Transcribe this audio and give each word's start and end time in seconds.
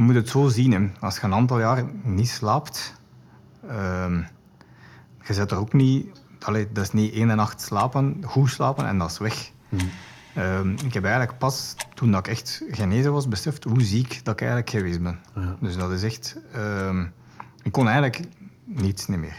je 0.00 0.06
moet 0.06 0.14
het 0.14 0.28
zo 0.28 0.48
zien. 0.48 0.72
Hè. 0.72 0.90
Als 1.00 1.16
je 1.16 1.24
een 1.24 1.34
aantal 1.34 1.58
jaar 1.58 1.84
niet 2.02 2.28
slaapt, 2.28 2.94
ehm, 3.68 4.16
je 5.26 5.34
zet 5.34 5.50
er 5.50 5.58
ook 5.58 5.72
niet... 5.72 6.06
Allee, 6.40 6.68
dat 6.72 6.84
is 6.84 6.92
niet 6.92 7.12
één 7.12 7.26
nacht 7.26 7.60
slapen, 7.60 8.22
goed 8.24 8.50
slapen 8.50 8.86
en 8.86 8.98
dat 8.98 9.10
is 9.10 9.18
weg. 9.18 9.50
Ehm, 10.34 10.70
ik 10.70 10.94
heb 10.94 11.04
eigenlijk 11.04 11.38
pas, 11.38 11.76
toen 11.94 12.10
dat 12.10 12.26
ik 12.26 12.32
echt 12.32 12.64
genezen 12.70 13.12
was, 13.12 13.28
beseft 13.28 13.64
hoe 13.64 13.82
ziek 13.82 14.24
dat 14.24 14.34
ik 14.34 14.40
eigenlijk 14.40 14.70
geweest 14.70 15.02
ben. 15.02 15.18
Dus 15.60 15.76
dat 15.76 15.90
is 15.90 16.02
echt... 16.02 16.36
ehm, 16.52 17.06
ik 17.62 17.72
kon 17.72 17.86
eigenlijk 17.86 18.20
niets 18.64 19.06
niet 19.06 19.18
meer. 19.18 19.36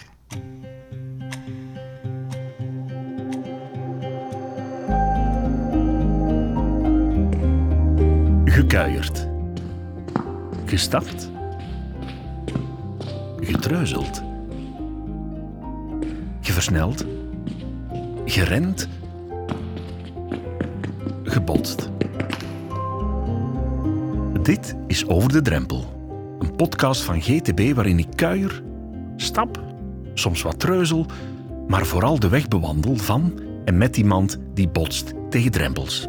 Gekuierd. 8.46 9.31
Gestapt. 10.72 11.32
Getreuzeld. 13.40 14.22
Geversneld. 16.42 17.06
Gerend. 18.26 18.88
Gebotst. 21.24 21.90
Dit 24.42 24.76
is 24.88 25.08
Over 25.08 25.32
de 25.32 25.42
Drempel. 25.42 25.86
Een 26.40 26.56
podcast 26.56 27.02
van 27.02 27.22
GTB 27.22 27.76
waarin 27.76 28.00
ik 28.00 28.08
kuier, 28.16 28.64
stap, 29.16 29.64
soms 30.14 30.42
wat 30.42 30.60
treuzel, 30.60 31.06
maar 31.68 31.86
vooral 31.86 32.20
de 32.20 32.30
weg 32.30 32.48
bewandel 32.48 32.96
van 32.96 33.42
en 33.66 33.78
met 33.78 33.98
iemand 33.98 34.38
die 34.54 34.70
botst 34.70 35.14
tegen 35.30 35.52
drempels. 35.52 36.08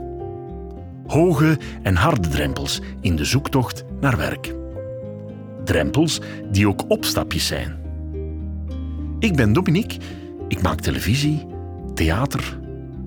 Hoge 1.07 1.59
en 1.83 1.97
harde 1.97 2.29
drempels 2.29 2.81
in 3.01 3.17
de 3.17 3.25
zoektocht 3.25 3.85
naar 4.01 4.17
werk. 4.17 4.61
Drempels 5.65 6.21
die 6.51 6.69
ook 6.69 6.85
opstapjes 6.89 7.47
zijn. 7.47 7.81
Ik 9.19 9.37
ben 9.37 9.53
Dominique, 9.53 9.99
ik 10.49 10.63
maak 10.63 10.81
televisie, 10.81 11.47
theater, 11.95 12.59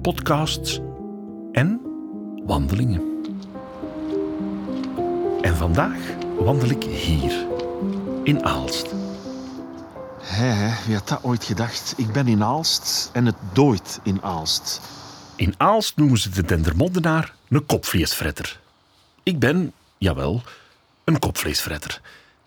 podcasts 0.02 0.80
en 1.52 1.82
wandelingen. 2.46 3.02
En 5.42 5.56
vandaag 5.56 5.98
wandel 6.38 6.70
ik 6.70 6.84
hier, 6.84 7.46
in 8.24 8.46
Aalst. 8.46 8.94
Hé, 10.22 10.74
wie 10.86 10.96
had 10.96 11.08
dat 11.08 11.24
ooit 11.24 11.44
gedacht? 11.44 11.94
Ik 11.98 12.12
ben 12.12 12.28
in 12.28 12.44
Aalst 12.44 13.10
en 13.14 13.26
het 13.26 13.36
dooit 13.54 14.00
in 14.04 14.22
Aalst. 14.22 14.82
In 15.36 15.54
Aalst 15.58 15.98
noemen 15.98 16.18
ze 16.18 16.30
de 16.30 16.44
Dendermondenaar 16.44 17.34
een 17.50 17.66
kopvleesfretter. 17.66 18.60
Ik 19.24 19.40
ben, 19.40 19.74
jawel, 19.98 20.42
een 21.04 21.20
kopvleesfretter. 21.20 22.02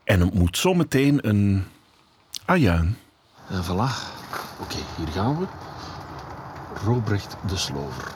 En 0.08 0.20
het 0.20 0.34
moet 0.34 0.58
zometeen 0.58 1.28
een 1.28 1.64
ajuin. 2.44 2.96
En 3.48 3.64
voilà. 3.64 3.90
Oké, 4.60 4.76
hier 4.96 5.08
gaan 5.12 5.38
we. 5.38 5.44
Robrecht 6.84 7.36
de 7.46 7.56
Slover. 7.56 8.12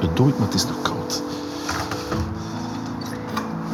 Het 0.00 0.16
dooit, 0.16 0.38
maar 0.38 0.46
het 0.46 0.54
is 0.54 0.66
nog 0.66 0.82
koud. 0.82 1.22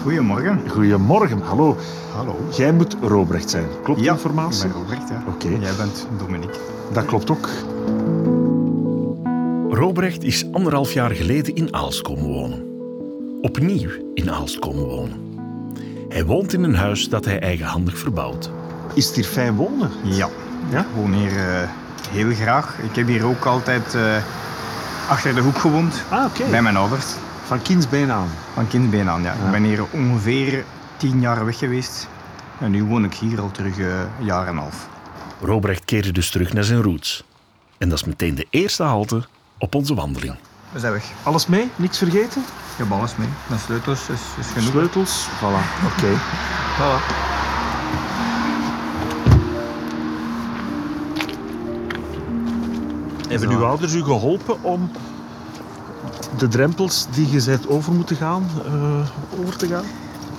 Goedemorgen. 0.02 0.70
Goedemorgen, 0.70 1.40
hallo. 1.40 1.76
Hallo. 2.14 2.48
Jij 2.56 2.72
moet 2.72 2.96
Robrecht 3.00 3.50
zijn. 3.50 3.68
Klopt 3.82 4.00
die 4.00 4.08
informatie? 4.08 4.66
ik 4.66 4.72
ben 4.72 4.82
Robert, 4.82 5.08
ja. 5.08 5.22
Oké. 5.26 5.48
Jij 5.48 5.74
bent 5.76 6.06
Dominique. 6.18 6.58
Dat 6.92 7.04
klopt 7.04 7.30
ook. 7.30 7.48
Robrecht 9.70 10.22
is 10.22 10.52
anderhalf 10.52 10.92
jaar 10.92 11.10
geleden 11.10 11.54
in 11.54 11.74
Aalst 11.74 12.02
komen 12.02 12.24
wonen. 12.24 12.67
Opnieuw 13.40 13.90
in 14.14 14.30
Aalst 14.30 14.58
komen 14.58 14.84
wonen. 14.84 15.36
Hij 16.08 16.24
woont 16.24 16.52
in 16.52 16.62
een 16.62 16.74
huis 16.74 17.08
dat 17.08 17.24
hij 17.24 17.40
eigenhandig 17.40 17.98
verbouwt. 17.98 18.50
Is 18.94 19.06
het 19.06 19.14
hier 19.14 19.24
fijn 19.24 19.54
wonen? 19.54 19.90
Ja. 20.02 20.28
Ja? 20.70 20.80
Ik 20.80 20.86
woon 20.94 21.12
hier 21.12 21.36
eh, 21.36 21.68
heel 22.10 22.34
graag. 22.34 22.78
Ik 22.78 22.94
heb 22.94 23.06
hier 23.06 23.24
ook 23.24 23.44
altijd 23.44 23.94
eh, 23.94 24.16
achter 25.08 25.34
de 25.34 25.40
hoek 25.40 25.58
gewoond. 25.58 26.02
Ah, 26.08 26.24
oké. 26.24 26.50
Bij 26.50 26.62
mijn 26.62 26.76
ouders. 26.76 27.04
Van 27.44 27.62
kindsbeen 27.62 28.10
aan. 28.10 28.28
Van 28.54 28.68
kindsbeen 28.68 29.08
aan, 29.08 29.22
ja. 29.22 29.34
Ja. 29.38 29.44
Ik 29.44 29.50
ben 29.50 29.64
hier 29.64 29.84
ongeveer 29.92 30.64
tien 30.96 31.20
jaar 31.20 31.44
weg 31.44 31.58
geweest. 31.58 32.08
En 32.60 32.70
nu 32.70 32.84
woon 32.84 33.04
ik 33.04 33.14
hier 33.14 33.40
al 33.40 33.50
terug 33.50 33.78
eh, 33.78 34.00
een 34.18 34.24
jaar 34.24 34.46
en 34.46 34.52
een 34.52 34.58
half. 34.58 34.88
Robrecht 35.40 35.84
keerde 35.84 36.12
dus 36.12 36.30
terug 36.30 36.52
naar 36.52 36.64
zijn 36.64 36.82
roots. 36.82 37.24
En 37.78 37.88
dat 37.88 37.98
is 37.98 38.04
meteen 38.04 38.34
de 38.34 38.46
eerste 38.50 38.82
halte 38.82 39.24
op 39.58 39.74
onze 39.74 39.94
wandeling. 39.94 40.34
We 40.72 40.78
zijn 40.78 40.92
weg. 40.92 41.12
Alles 41.22 41.46
mee? 41.46 41.70
Niks 41.76 41.98
vergeten? 41.98 42.40
Ik 42.40 42.76
heb 42.76 42.90
alles 42.90 43.16
mee. 43.16 43.28
Mijn 43.46 43.60
sleutels 43.60 44.08
is, 44.08 44.20
is 44.38 44.46
genoeg. 44.46 44.70
Sleutels? 44.70 45.28
Voilà. 45.28 45.84
Oké. 45.86 46.12
Voilà. 46.76 47.26
Hebben 53.28 53.50
uw 53.50 53.64
ouders 53.64 53.94
u 53.94 54.02
geholpen 54.02 54.62
om 54.62 54.90
de 56.36 56.48
drempels 56.48 57.06
die 57.10 57.30
je 57.30 57.44
bent 57.44 57.68
over 57.68 57.92
moeten 57.92 58.16
gaan, 58.16 58.46
eh, 58.64 59.40
over 59.40 59.56
te 59.56 59.66
gaan? 59.66 59.84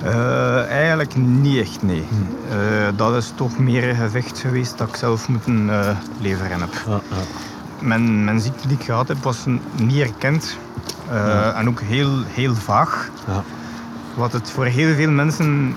Eh, 0.04 0.68
eigenlijk 0.68 1.16
niet 1.16 1.58
echt, 1.58 1.82
nee. 1.82 2.08
Eh, 2.50 2.88
dat 2.96 3.16
is 3.16 3.32
toch 3.36 3.58
meer 3.58 3.90
een 3.90 3.96
gevecht 3.96 4.40
geweest 4.40 4.78
dat 4.78 4.88
ik 4.88 4.96
zelf 4.96 5.28
moeten 5.28 5.70
leveren 6.20 6.60
heb. 6.60 7.02
Mijn, 7.80 8.24
mijn 8.24 8.40
ziekte 8.40 8.68
die 8.68 8.78
ik 8.78 8.84
gehad 8.84 9.08
heb 9.08 9.24
was 9.24 9.46
niet 9.76 10.00
erkend. 10.02 10.58
Eh, 11.10 11.58
En 11.58 11.68
ook 11.70 11.82
heel, 11.82 12.24
heel 12.28 12.56
vaag. 12.56 13.10
Ja. 13.28 13.44
Wat 14.16 14.32
het 14.32 14.52
voor 14.52 14.66
heel 14.66 14.96
veel 14.96 15.12
mensen 15.12 15.76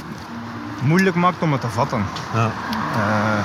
moeilijk 0.82 1.16
maakt 1.16 1.42
om 1.42 1.52
het 1.52 1.60
te 1.60 1.68
vatten. 1.68 2.04
Ja. 2.34 2.50
Eh, 2.94 3.44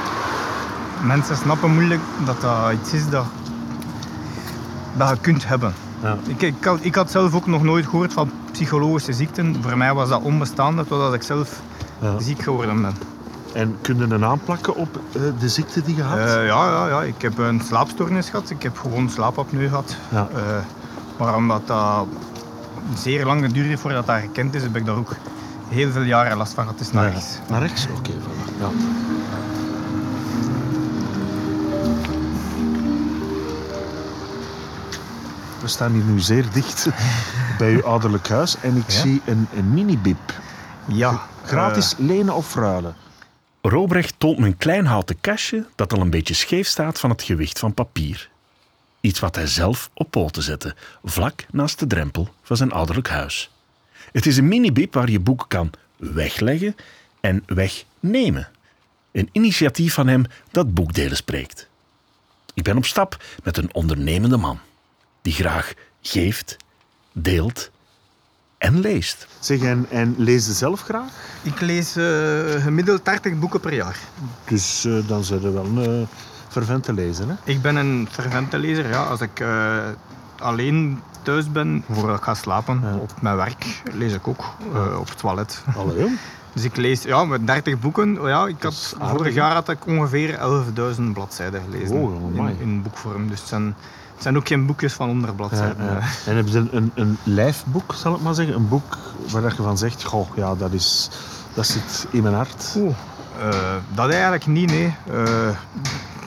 mensen 1.05 1.37
snappen 1.37 1.73
moeilijk 1.73 2.01
dat 2.25 2.41
dat 2.41 2.71
iets 2.71 2.93
is 2.93 3.09
dat, 3.09 3.25
dat 4.93 5.09
je 5.09 5.17
kunt 5.21 5.47
hebben. 5.47 5.73
Ja. 6.03 6.17
Ik, 6.27 6.41
ik, 6.41 6.63
had, 6.63 6.79
ik 6.81 6.95
had 6.95 7.11
zelf 7.11 7.33
ook 7.35 7.47
nog 7.47 7.63
nooit 7.63 7.85
gehoord 7.85 8.13
van 8.13 8.31
psychologische 8.51 9.13
ziekten. 9.13 9.55
Voor 9.61 9.77
mij 9.77 9.93
was 9.93 10.09
dat 10.09 10.21
onbestaande 10.21 10.85
totdat 10.85 11.13
ik 11.13 11.23
zelf 11.23 11.61
ziek 12.17 12.41
geworden 12.43 12.81
ben. 12.81 12.93
En 13.53 13.77
kun 13.81 13.97
je 13.97 14.03
een 14.03 14.25
aanplakken 14.25 14.75
op 14.75 14.99
eh, 15.13 15.21
de 15.39 15.49
ziekte 15.49 15.81
die 15.81 15.95
je 15.95 16.03
had? 16.03 16.17
Eh, 16.17 16.25
ja, 16.45 16.69
ja, 16.69 16.87
ja, 16.87 17.01
ik 17.03 17.21
heb 17.21 17.37
een 17.37 17.61
slaapstoornis 17.65 18.29
gehad. 18.29 18.49
Ik 18.49 18.63
heb 18.63 18.77
gewoon 18.77 19.09
slaapapneu 19.09 19.67
gehad. 19.67 19.95
Ja. 20.09 20.27
Eh, 20.35 20.41
maar 21.17 21.35
omdat 21.35 21.67
dat 21.67 22.05
zeer 22.95 23.25
lang 23.25 23.43
geduurd 23.45 23.67
heeft 23.67 23.81
voordat 23.81 24.05
dat 24.05 24.15
herkend 24.15 24.53
is, 24.55 24.61
heb 24.61 24.75
ik 24.75 24.85
daar 24.85 24.95
ook 24.95 25.15
heel 25.67 25.91
veel 25.91 26.01
jaren 26.01 26.37
last 26.37 26.53
van 26.53 26.63
gehad. 26.63 26.79
Het 26.79 26.87
is 26.87 26.93
naar 26.93 27.05
Ja. 27.05 27.09
rechts. 27.11 27.37
Naar 27.49 27.61
rechts? 27.61 27.87
Oké, 27.97 28.11
voilà. 28.11 28.59
Ja. 28.59 28.67
We 35.61 35.67
staan 35.67 35.91
hier 35.91 36.03
nu 36.03 36.19
zeer 36.19 36.45
dicht 36.53 36.87
bij 37.57 37.71
uw 37.73 37.83
ouderlijk 37.83 38.29
huis 38.29 38.55
en 38.61 38.75
ik 38.77 38.91
Ja? 38.91 38.99
zie 39.01 39.21
een, 39.25 39.47
een 39.55 39.73
minibib. 39.73 40.17
Ja, 40.85 41.21
Gratis 41.45 41.95
lenen 41.97 42.33
of 42.35 42.55
ruilen? 42.55 42.95
Robrecht 43.69 44.13
toont 44.17 44.37
me 44.39 44.45
een 44.45 44.57
klein 44.57 44.85
houten 44.85 45.21
kastje 45.21 45.65
dat 45.75 45.93
al 45.93 46.01
een 46.01 46.09
beetje 46.09 46.33
scheef 46.33 46.67
staat 46.67 46.99
van 46.99 47.09
het 47.09 47.23
gewicht 47.23 47.59
van 47.59 47.73
papier. 47.73 48.29
Iets 49.01 49.19
wat 49.19 49.35
hij 49.35 49.47
zelf 49.47 49.89
op 49.93 50.11
poten 50.11 50.43
zette, 50.43 50.75
vlak 51.03 51.45
naast 51.51 51.79
de 51.79 51.87
drempel 51.87 52.29
van 52.41 52.57
zijn 52.57 52.71
ouderlijk 52.71 53.07
huis. 53.09 53.51
Het 54.11 54.25
is 54.25 54.37
een 54.37 54.47
minibib 54.47 54.93
waar 54.93 55.09
je 55.09 55.19
boeken 55.19 55.47
kan 55.47 55.71
wegleggen 55.95 56.75
en 57.21 57.43
wegnemen. 57.45 58.49
Een 59.11 59.29
initiatief 59.31 59.93
van 59.93 60.07
hem 60.07 60.23
dat 60.51 60.73
boekdelen 60.73 61.17
spreekt. 61.17 61.69
Ik 62.53 62.63
ben 62.63 62.77
op 62.77 62.85
stap 62.85 63.23
met 63.43 63.57
een 63.57 63.73
ondernemende 63.73 64.37
man 64.37 64.59
die 65.21 65.33
graag 65.33 65.73
geeft, 66.01 66.57
deelt 67.11 67.71
en 68.57 68.79
leest. 68.79 69.27
Zeg, 69.39 69.61
en, 69.61 69.85
en 69.89 70.15
lees 70.17 70.45
je 70.45 70.51
zelf 70.53 70.81
graag? 70.81 71.09
ik 71.41 71.59
lees 71.61 71.95
eh, 71.95 72.03
gemiddeld 72.63 73.05
30 73.05 73.39
boeken 73.39 73.59
per 73.59 73.73
jaar. 73.73 73.97
Dus 74.47 74.85
eh, 74.85 75.07
dan 75.07 75.23
zijn 75.23 75.43
er 75.43 75.53
wel 75.53 75.65
een 75.65 75.99
uh, 75.99 76.07
fervente 76.47 76.93
lezer, 76.93 77.27
hè? 77.27 77.33
Ik 77.43 77.61
ben 77.61 77.75
een 77.75 78.07
fervente 78.11 78.57
lezer. 78.57 78.89
Ja. 78.89 79.03
Als 79.03 79.21
ik 79.21 79.39
eh, 79.39 79.77
alleen 80.39 81.01
thuis 81.21 81.51
ben, 81.51 81.83
voordat 81.91 82.17
ik 82.17 82.23
ga 82.23 82.33
slapen, 82.33 82.79
Ja. 82.83 82.95
op 82.95 83.21
mijn 83.21 83.35
werk, 83.35 83.81
lees 83.93 84.13
ik 84.13 84.27
ook 84.27 84.43
eh, 84.73 84.99
op 84.99 85.09
het 85.09 85.17
toilet. 85.17 85.63
Allee. 85.75 86.17
Dus 86.57 86.65
ik 86.65 86.75
lees 86.75 87.03
ja, 87.03 87.25
met 87.25 87.47
30 87.47 87.79
boeken. 87.79 88.21
Oh 88.21 88.27
Ja, 88.27 88.47
ik 88.47 88.63
had, 88.63 88.95
vorig 89.01 89.33
jaar 89.33 89.53
had 89.53 89.69
ik 89.69 89.85
ongeveer 89.87 90.39
11.000 90.97 91.01
bladzijden 91.13 91.61
gelezen 91.69 91.95
Oh, 91.95 92.35
in, 92.35 92.55
in 92.59 92.81
boekvorm. 92.81 93.27
Dus 93.27 93.39
het 93.39 93.47
zijn, 93.47 93.75
het 94.13 94.23
zijn 94.23 94.37
ook 94.37 94.47
geen 94.47 94.65
boekjes 94.65 94.93
van 94.93 95.07
100 95.07 95.29
Ja, 95.29 95.35
bladzijden. 95.35 95.85
ja. 95.85 95.99
En 96.25 96.35
heb 96.35 96.47
je 96.47 96.67
een, 96.71 96.91
een, 96.93 97.17
lijfboek, 97.23 97.93
zal 97.93 98.15
ik 98.15 98.21
maar 98.21 98.33
zeggen? 98.33 98.55
Een 98.55 98.67
boek 98.67 98.97
waar 99.31 99.43
je 99.43 99.63
van 99.63 99.77
zegt, 99.77 100.03
goh, 100.03 100.27
ja, 100.35 100.55
dat, 100.55 100.71
is, 100.71 101.09
dat 101.53 101.67
zit 101.67 102.07
in 102.11 102.23
mijn 102.23 102.35
hart. 102.35 102.77
Eh, 103.39 103.75
dat 103.93 104.09
eigenlijk 104.09 104.45
niet, 104.45 104.71
nee. 104.71 104.95
Eh, 105.11 105.49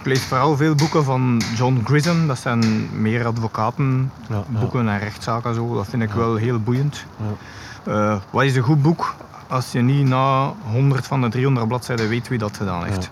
ik 0.00 0.06
lees 0.06 0.22
vooral 0.22 0.56
veel 0.56 0.74
boeken 0.74 1.04
van 1.04 1.42
John 1.56 1.80
Grisham. 1.84 2.26
Dat 2.26 2.38
zijn 2.38 2.88
meer 3.00 3.26
advocatenboeken 3.26 4.84
Ja, 4.84 4.92
en 4.92 4.98
rechtszaken. 4.98 5.54
Zo. 5.54 5.74
Dat 5.74 5.86
vind 5.88 6.02
ik 6.02 6.12
wel 6.12 6.34
heel 6.36 6.60
boeiend. 6.60 7.04
Ja. 7.16 7.92
Eh, 7.92 8.16
wat 8.30 8.44
is 8.44 8.56
een 8.56 8.62
goed 8.62 8.82
boek 8.82 9.14
als 9.50 9.72
je 9.72 9.80
niet 9.80 10.06
na 10.08 10.52
100 10.70 11.06
van 11.06 11.20
de 11.20 11.28
300 11.28 11.68
bladzijden 11.68 12.08
weet 12.08 12.28
wie 12.28 12.38
dat 12.38 12.56
gedaan 12.56 12.84
heeft? 12.84 13.10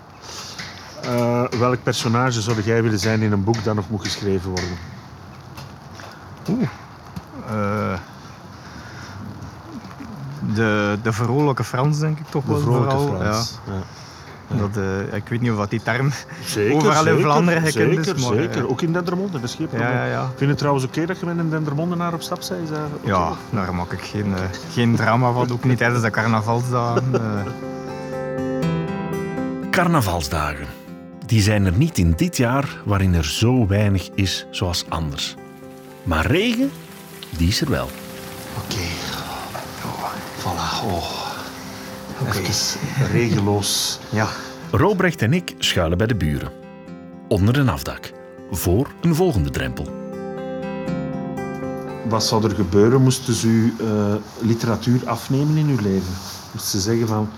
Eh, 1.02 1.44
welk 1.58 1.82
personage 1.82 2.40
zou 2.40 2.62
jij 2.62 2.82
willen 2.82 2.98
zijn 2.98 3.22
in 3.22 3.32
een 3.32 3.44
boek 3.44 3.64
dat 3.64 3.74
nog 3.74 3.90
moet 3.90 4.02
geschreven 4.04 4.50
worden? 4.50 4.78
Oeh. 6.48 6.68
Eh, 7.48 7.98
de, 10.54 10.98
de 11.02 11.12
vrolijke 11.12 11.64
Frans, 11.64 11.98
denk 11.98 12.18
ik 12.18 12.26
toch 12.28 12.44
De 12.44 12.50
wel. 12.52 12.60
vrolijke 12.60 12.96
vooral. 12.96 13.20
Frans. 13.20 13.58
Ja. 13.66 13.72
Ja. 13.72 13.80
Dat, 14.56 14.76
eh, 14.76 15.16
ik 15.16 15.28
weet 15.28 15.40
niet 15.40 15.50
of 15.50 15.56
dat 15.56 15.70
die 15.70 15.82
term 15.82 16.10
Zeker, 16.44 16.76
overal 16.76 17.06
in 17.06 17.20
Vlaanderen 17.20 17.62
gekend 17.62 17.94
zeker, 18.04 18.16
is. 18.16 18.26
Maar, 18.28 18.36
zeker. 18.38 18.58
eh, 18.58 18.70
Ook 18.70 18.82
in 18.82 18.92
Dendermonde, 18.92 19.32
dat 19.32 19.42
is 19.42 19.54
geen 19.54 19.66
probleem. 19.68 19.88
ja, 19.88 20.04
ja, 20.04 20.10
ja. 20.10 20.26
Vind 20.26 20.38
je 20.40 20.46
het 20.46 20.58
trouwens 20.58 20.84
oké 20.84 21.06
dat 21.06 21.20
je 21.20 21.26
met 21.26 21.38
een 21.38 21.50
Dendermondenaar 21.50 22.12
op 22.14 22.22
stap 22.22 22.40
bent? 22.48 22.68
Ja, 23.04 23.32
daar 23.50 23.74
maak 23.74 23.92
ik 23.92 24.00
geen, 24.02 24.34
eh, 24.34 24.40
geen 24.72 24.96
drama 24.96 25.32
van. 25.32 25.50
Ook 25.52 25.64
niet 25.64 25.78
tijdens 25.78 26.02
de 26.02 26.10
carnavalsdagen. 26.10 27.02
eh. 27.12 27.20
Carnavalsdagen. 29.70 30.66
Die 31.26 31.42
zijn 31.42 31.66
er 31.66 31.72
niet 31.76 31.98
in 31.98 32.12
dit 32.16 32.36
jaar 32.36 32.68
waarin 32.84 33.14
er 33.14 33.24
zo 33.24 33.66
weinig 33.66 34.08
is 34.14 34.46
zoals 34.50 34.84
anders. 34.88 35.34
Maar 36.02 36.26
regen, 36.26 36.70
die 37.36 37.48
is 37.48 37.60
er 37.60 37.70
wel. 37.70 37.88
Oké. 38.64 38.80
Oh, 39.84 40.12
voilà. 40.40 40.84
Oh. 40.84 41.27
Even 42.26 42.80
regeloos. 43.12 43.98
ja. 44.10 44.26
Robrecht 44.70 45.22
en 45.22 45.32
ik 45.32 45.54
schuilen 45.58 45.98
bij 45.98 46.06
de 46.06 46.14
buren. 46.14 46.50
Onder 47.28 47.58
een 47.58 47.68
afdak. 47.68 48.12
Voor 48.50 48.90
een 49.00 49.14
volgende 49.14 49.50
drempel. 49.50 49.86
Wat 52.08 52.24
zou 52.24 52.44
er 52.44 52.54
gebeuren 52.54 53.02
moesten 53.02 53.34
ze 53.34 53.46
u 53.46 53.74
eh, 53.80 54.14
literatuur 54.40 55.08
afnemen 55.08 55.56
in 55.56 55.68
uw 55.68 55.80
leven? 55.82 56.12
Moesten 56.52 56.70
ze 56.70 56.80
zeggen 56.80 57.08
van... 57.08 57.28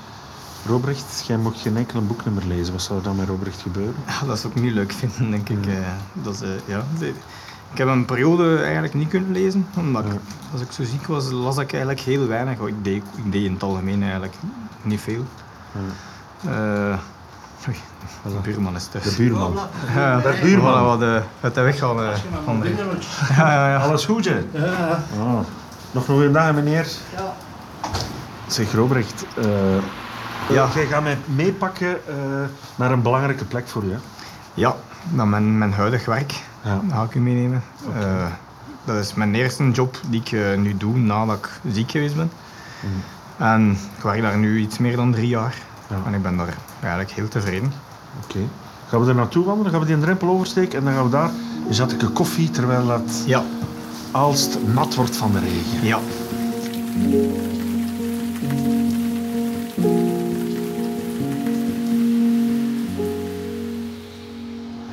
Robrecht, 0.67 1.25
jij 1.27 1.37
mocht 1.37 1.61
geen 1.61 1.77
enkel 1.77 2.03
boek 2.07 2.25
meer 2.25 2.45
lezen. 2.47 2.73
Wat 2.73 2.83
zou 2.83 2.99
er 2.99 3.05
dan 3.05 3.17
met 3.17 3.29
Robrecht 3.29 3.61
gebeuren? 3.61 3.95
Ja, 4.07 4.27
dat 4.27 4.39
zou 4.39 4.53
ik 4.57 4.63
niet 4.63 4.73
leuk 4.73 4.93
vinden, 4.93 5.31
denk 5.31 5.49
ik. 5.49 5.67
eh. 5.67 5.75
Dat 6.13 6.35
is, 6.35 6.41
eh, 6.41 6.49
ja. 6.67 6.85
De- 7.71 7.73
Ik 7.73 7.79
heb 7.79 7.89
een 7.89 8.05
periode 8.05 8.63
eigenlijk 8.63 8.95
niet 8.95 9.09
kunnen 9.09 9.33
lezen. 9.33 9.67
Omdat 9.77 10.05
ik, 10.05 10.11
als 10.53 10.61
ik 10.61 10.73
zo 10.73 10.85
ziek 10.85 11.07
was, 11.07 11.31
las 11.31 11.57
ik 11.59 11.71
eigenlijk 11.73 12.01
heel 12.01 12.27
weinig. 12.27 12.59
Oh, 12.59 12.69
Ik 12.69 12.85
deed, 12.85 13.03
ik 13.17 13.33
deed 13.33 13.45
in 13.45 13.53
het 13.53 13.63
algemeen 13.63 14.03
eigenlijk 14.03 14.35
niet 14.83 15.01
veel. 15.01 15.25
Eh, 16.47 16.99
oei, 17.69 17.77
de 18.23 18.41
buurman 18.43 18.75
is 18.77 18.87
thuis. 18.87 19.05
De 19.05 19.17
buurman. 19.17 19.57
Ja, 19.95 20.17
de 20.21 20.39
buurman. 20.43 20.73
Voilà, 20.83 20.85
wat, 20.85 21.03
uh, 21.03 21.17
het 21.41 21.55
weggaan. 21.55 22.03
eh, 22.03 22.09
van 22.45 22.61
de- 22.61 22.69
ja, 23.37 23.53
ja, 23.53 23.69
ja. 23.69 23.77
Alles 23.77 24.05
goed, 24.05 24.25
hè? 24.25 24.45
Ja. 24.53 25.03
Nog 25.93 26.09
een 26.09 26.15
goede 26.15 26.31
dag, 26.31 26.55
meneer. 26.55 26.87
Ja. 27.17 27.35
Zeg, 28.47 28.73
Robrecht. 28.73 29.25
eh, 29.37 29.45
Ja. 30.49 30.69
Jij 30.75 30.87
gaat 30.87 31.03
mij 31.03 31.19
meepakken 31.25 32.07
eh, 32.09 32.15
naar 32.77 32.91
een 32.93 33.03
belangrijke 33.03 33.45
plek 33.45 33.69
voor 33.69 33.83
u, 33.85 33.91
hè? 33.91 33.99
Ja, 34.55 34.75
naar 35.09 35.29
mijn, 35.29 35.59
mijn 35.59 35.73
huidig 35.73 36.05
werk 36.05 36.33
Ja. 36.65 36.81
dat 36.85 36.93
ga 36.93 37.03
ik 37.03 37.15
u 37.15 37.21
meenemen. 37.21 37.63
Eh, 37.95 38.27
dat 38.85 38.97
is 38.97 39.15
mijn 39.15 39.35
eerste 39.35 39.71
job 39.71 40.01
die 40.09 40.21
ik 40.21 40.33
eh, 40.33 40.59
nu 40.59 40.77
doe 40.77 40.99
nadat 40.99 41.37
ik 41.37 41.61
ziek 41.73 41.91
geweest 41.91 42.17
ben. 42.17 42.31
En 43.37 43.71
ik 43.97 44.03
werk 44.03 44.23
daar 44.23 44.39
nu 44.39 44.59
iets 44.61 44.79
meer 44.79 44.97
dan 44.97 45.13
drie 45.13 45.29
jaar. 45.29 45.55
Ja. 45.89 45.97
En 46.07 46.15
ik 46.15 46.23
ben 46.23 46.37
daar 46.37 46.57
eigenlijk 46.81 47.11
heel 47.11 47.29
tevreden. 47.29 47.73
Oké. 48.25 48.39
Gaan 48.89 49.01
we 49.01 49.09
er 49.09 49.15
naartoe 49.15 49.45
wandelen? 49.45 49.71
Gaan 49.73 49.81
we 49.81 49.87
die 49.87 49.99
drempel 49.99 50.29
oversteken? 50.29 50.79
En 50.79 50.85
dan 50.85 50.95
gaan 50.95 51.05
we 51.05 51.11
daar 51.11 51.31
een 51.69 51.75
zatje 51.75 52.09
koffie, 52.09 52.51
terwijl 52.51 52.87
dat 52.87 53.23
Ja, 53.27 53.43
Aalst 54.13 54.59
nat 54.67 54.95
wordt 54.95 55.17
van 55.17 55.33
de 55.33 55.39
regen. 55.39 55.87
ja. 55.87 55.99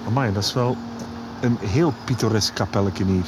Amai, 0.07 0.33
dat 0.33 0.43
is 0.43 0.53
wel 0.53 0.75
een 1.39 1.57
heel 1.61 1.93
pittoresk 2.03 2.53
kapelletje 2.53 3.05
hier. 3.05 3.25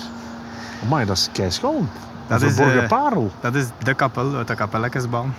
Amai, 0.84 1.06
dat 1.06 1.18
is 1.18 1.30
keischoon. 1.32 1.90
Dat 2.28 2.42
is, 2.42 2.54
verborgen 2.54 2.82
eh, 2.82 2.88
parel. 2.88 3.32
Dat 3.40 3.56
is 3.56 3.66
de 3.84 3.94
kapel 3.94 4.36
uit 4.36 4.48
de 4.48 4.56
kapelletjesbaan. 4.56 5.36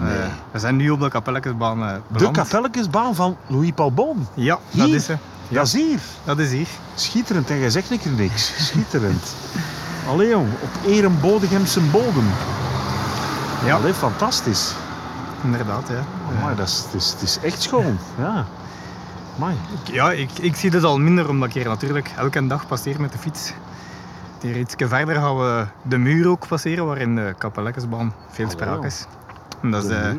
Eh, 0.00 0.06
we 0.50 0.58
zijn 0.58 0.76
nu 0.76 0.90
op 0.90 1.00
de 1.00 1.08
kapelletjesbaan 1.08 1.82
eh, 1.84 1.94
De 2.16 2.30
kapelletjesbaan 2.30 3.14
van 3.14 3.36
Louis 3.46 3.72
Paul 3.74 3.92
Boom. 3.92 4.26
Ja, 4.34 4.58
dat 4.70 4.88
is 4.88 5.04
ze. 5.04 5.16
Dat 5.48 5.66
is 5.66 5.72
hier. 5.72 6.00
Dat 6.24 6.38
is 6.38 6.50
hier. 6.50 6.68
Schitterend. 6.94 7.50
En 7.50 7.58
jij 7.58 7.70
zegt 7.70 7.90
niks 7.90 8.04
niks. 8.04 8.66
Schitterend. 8.66 9.34
Allee 10.10 10.28
jong, 10.28 10.48
op 10.62 10.70
eer 10.86 11.04
en 11.04 11.20
Bodegemse 11.20 11.80
bodem. 11.80 12.26
Ja, 13.64 13.76
Allee, 13.76 13.94
fantastisch. 13.94 14.74
inderdaad. 15.42 15.88
Ja. 15.88 16.54
Dat 16.54 16.68
is, 16.68 16.84
het, 16.84 16.94
is, 16.94 17.10
het 17.12 17.22
is 17.22 17.38
echt 17.42 17.62
schoon. 17.62 17.98
Ja. 18.18 18.44
Amai. 19.36 19.56
Ja, 19.92 20.12
ik, 20.12 20.30
ik 20.38 20.54
zie 20.56 20.70
het 20.70 20.84
al 20.84 20.98
minder 20.98 21.28
omdat 21.28 21.48
ik 21.48 21.54
hier 21.54 21.64
natuurlijk 21.64 22.10
elke 22.16 22.46
dag 22.46 22.66
passeer 22.66 23.00
met 23.00 23.12
de 23.12 23.18
fiets. 23.18 23.52
Hier 24.40 24.56
iets 24.56 24.74
verder 24.76 25.14
gaan 25.14 25.36
we 25.36 25.66
de 25.82 25.98
muur 25.98 26.28
ook 26.28 26.48
passeren, 26.48 26.86
waarin 26.86 27.14
de 27.14 27.34
kapelletjesbaan 27.38 28.14
veel 28.28 28.44
Allee, 28.44 28.56
sprake 28.58 28.86
is. 28.86 29.06
En 29.62 29.70
dat 29.70 29.82
is 29.82 29.88
De 29.88 30.18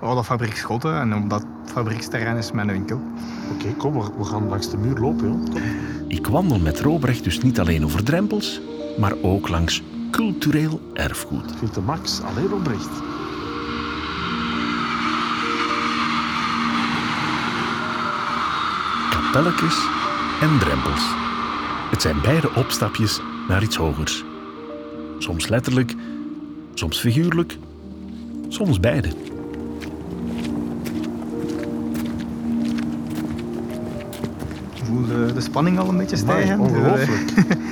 oude 0.00 0.24
fabriek 0.24 0.56
Schotten 0.56 1.00
en 1.00 1.14
op 1.14 1.30
dat 1.30 1.44
fabrieksterrein 1.64 2.36
is 2.36 2.52
mijn 2.52 2.66
winkel. 2.66 3.00
Oké, 3.52 3.74
kom, 3.76 3.92
we, 3.92 4.10
we 4.18 4.24
gaan 4.24 4.48
langs 4.48 4.70
de 4.70 4.76
muur 4.76 4.98
lopen. 4.98 5.26
Joh. 5.26 5.44
Kom. 5.44 5.62
Ik 6.08 6.26
wandel 6.26 6.58
met 6.58 6.80
Robrecht 6.80 7.24
dus 7.24 7.40
niet 7.40 7.60
alleen 7.60 7.84
over 7.84 8.04
drempels, 8.04 8.60
maar 8.98 9.12
ook 9.22 9.48
langs 9.48 9.82
cultureel 10.10 10.80
erfgoed. 10.92 11.50
Ik 11.50 11.58
vind 11.58 11.74
de 11.74 11.80
max. 11.80 12.20
Allee, 12.22 12.48
Robrecht. 12.48 12.90
Kapelletjes 19.34 19.86
en 20.40 20.58
drempels. 20.58 21.14
Het 21.90 22.02
zijn 22.02 22.20
beide 22.20 22.54
opstapjes 22.54 23.20
naar 23.48 23.62
iets 23.62 23.76
hogers. 23.76 24.24
Soms 25.18 25.48
letterlijk, 25.48 25.94
soms 26.74 27.00
figuurlijk, 27.00 27.56
soms 28.48 28.80
beide. 28.80 29.08
Ik 34.74 34.84
voel 34.84 35.06
de, 35.06 35.32
de 35.34 35.40
spanning 35.40 35.78
al 35.78 35.88
een 35.88 35.96
beetje 35.96 36.16
Amai, 36.16 36.42
stijgen. 36.42 36.58
ongelooflijk. 36.58 37.32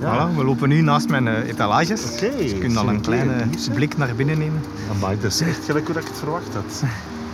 Ja. 0.00 0.30
Voilà, 0.30 0.36
we 0.36 0.44
lopen 0.44 0.68
nu 0.68 0.80
naast 0.80 1.08
mijn 1.08 1.28
eh, 1.28 1.48
etalages. 1.48 2.12
Oké, 2.12 2.36
dus 2.36 2.50
je 2.50 2.58
kunt 2.58 2.76
al 2.76 2.88
een 2.88 3.00
kleine 3.00 3.32
hier, 3.32 3.74
blik 3.74 3.96
naar 3.96 4.14
binnen 4.14 4.38
nemen. 4.38 4.60
Amai, 4.90 5.20
dat 5.20 5.32
is 5.32 5.40
echt 5.40 5.64
gelijk 5.64 5.86
hoe 5.86 5.96
ik 5.96 6.06
het 6.06 6.18
verwacht 6.18 6.54
had. 6.54 6.82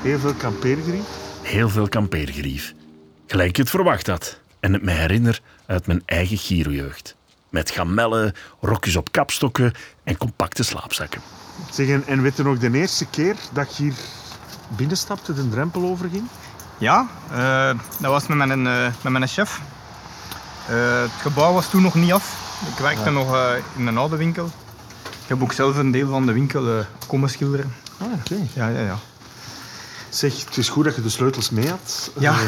Heel 0.02 0.18
veel 0.18 0.34
kampeergriep. 0.34 1.04
Heel 1.42 1.68
veel 1.68 1.88
kampeergerief. 1.88 2.74
Gelijk 3.30 3.48
ik 3.48 3.56
het 3.56 3.70
verwacht 3.70 4.06
had 4.06 4.38
en 4.60 4.72
het 4.72 4.82
me 4.82 4.90
herinner 4.90 5.40
uit 5.66 5.86
mijn 5.86 6.02
eigen 6.04 6.36
Giro-jeugd. 6.36 7.14
Met 7.48 7.70
gamellen, 7.70 8.34
rokjes 8.60 8.96
op 8.96 9.12
kapstokken 9.12 9.72
en 10.04 10.16
compacte 10.16 10.62
slaapzakken. 10.62 11.20
Zeg, 11.70 11.88
en, 12.06 12.22
weet 12.22 12.36
je 12.36 12.42
nog 12.42 12.58
de 12.58 12.70
eerste 12.78 13.06
keer 13.06 13.36
dat 13.52 13.76
je 13.76 13.82
hier 13.82 13.94
binnenstapte, 14.76 15.34
de 15.34 15.48
drempel 15.48 15.82
overging? 15.82 16.24
Ja, 16.78 17.08
eh, 17.30 17.78
dat 18.00 18.10
was 18.10 18.26
met 18.26 18.36
mijn, 18.36 18.66
eh, 18.66 18.92
met 19.02 19.12
mijn 19.12 19.28
chef. 19.28 19.60
Eh, 20.68 21.00
het 21.00 21.10
gebouw 21.20 21.52
was 21.52 21.70
toen 21.70 21.82
nog 21.82 21.94
niet 21.94 22.12
af. 22.12 22.56
Ik 22.72 22.78
werkte 22.78 23.04
Ja. 23.04 23.10
nog 23.10 23.34
eh, 23.34 23.50
in 23.76 23.86
een 23.86 23.98
oude 23.98 24.16
winkel. 24.16 24.46
Ik 25.22 25.28
heb 25.28 25.42
ook 25.42 25.52
zelf 25.52 25.76
een 25.76 25.90
deel 25.90 26.08
van 26.08 26.26
de 26.26 26.32
winkel 26.32 26.78
eh, 26.78 26.84
komen 27.06 27.30
schilderen. 27.30 27.74
Ah, 27.98 28.12
oké. 28.12 28.36
Ja, 28.54 28.68
ja, 28.68 28.80
ja. 28.80 28.98
Zeg, 30.08 30.44
het 30.44 30.56
is 30.56 30.68
goed 30.68 30.84
dat 30.84 30.94
je 30.94 31.02
de 31.02 31.08
sleutels 31.08 31.50
mee 31.50 31.68
had. 31.68 32.12
Ja. 32.18 32.32
Eh, 32.32 32.38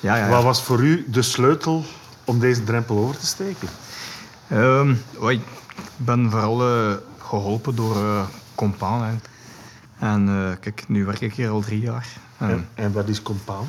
ja, 0.00 0.16
ja, 0.16 0.16
ja. 0.16 0.28
Wat 0.28 0.42
was 0.42 0.62
voor 0.62 0.80
u 0.80 1.04
de 1.08 1.22
sleutel 1.22 1.84
om 2.24 2.38
deze 2.38 2.64
drempel 2.64 2.98
over 2.98 3.18
te 3.18 3.26
steken? 3.26 3.68
Ehm, 4.48 4.94
oh, 5.18 5.30
ik 5.30 5.40
ben 5.96 6.30
vooral 6.30 6.62
eh, 6.62 6.94
geholpen 7.18 7.74
door 7.74 7.96
uh, 7.96 8.22
Compaan. 8.54 9.02
hè. 9.02 9.14
En 10.06 10.56
kijk, 10.60 10.84
nu 10.88 11.04
werk 11.04 11.20
ik 11.20 11.34
hier 11.34 11.50
al 11.50 11.60
drie 11.60 11.80
jaar. 11.80 12.06
En, 12.38 12.68
En, 12.74 12.92
wat 12.92 13.08
is 13.08 13.22
compaan? 13.22 13.66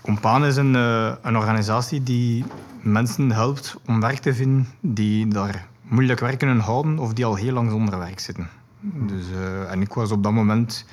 Compaan 0.00 0.44
is 0.44 0.56
een, 0.56 0.74
een 0.74 1.36
organisatie 1.36 2.02
die 2.02 2.44
mensen 2.80 3.30
helpt 3.32 3.76
om 3.86 4.00
werk 4.00 4.18
te 4.18 4.34
vinden 4.34 4.68
die 4.80 5.28
daar 5.28 5.66
moeilijk 5.82 6.20
werk 6.20 6.38
kunnen 6.38 6.58
houden 6.58 6.98
of 6.98 7.12
die 7.12 7.24
al 7.24 7.34
heel 7.34 7.52
lang 7.52 7.70
zonder 7.70 7.98
werk 7.98 8.20
zitten. 8.20 8.48
Dus, 8.80 9.24
en 9.68 9.80
ik 9.80 9.92
was 9.94 10.10
op 10.10 10.22
dat 10.22 10.32
moment, 10.32 10.84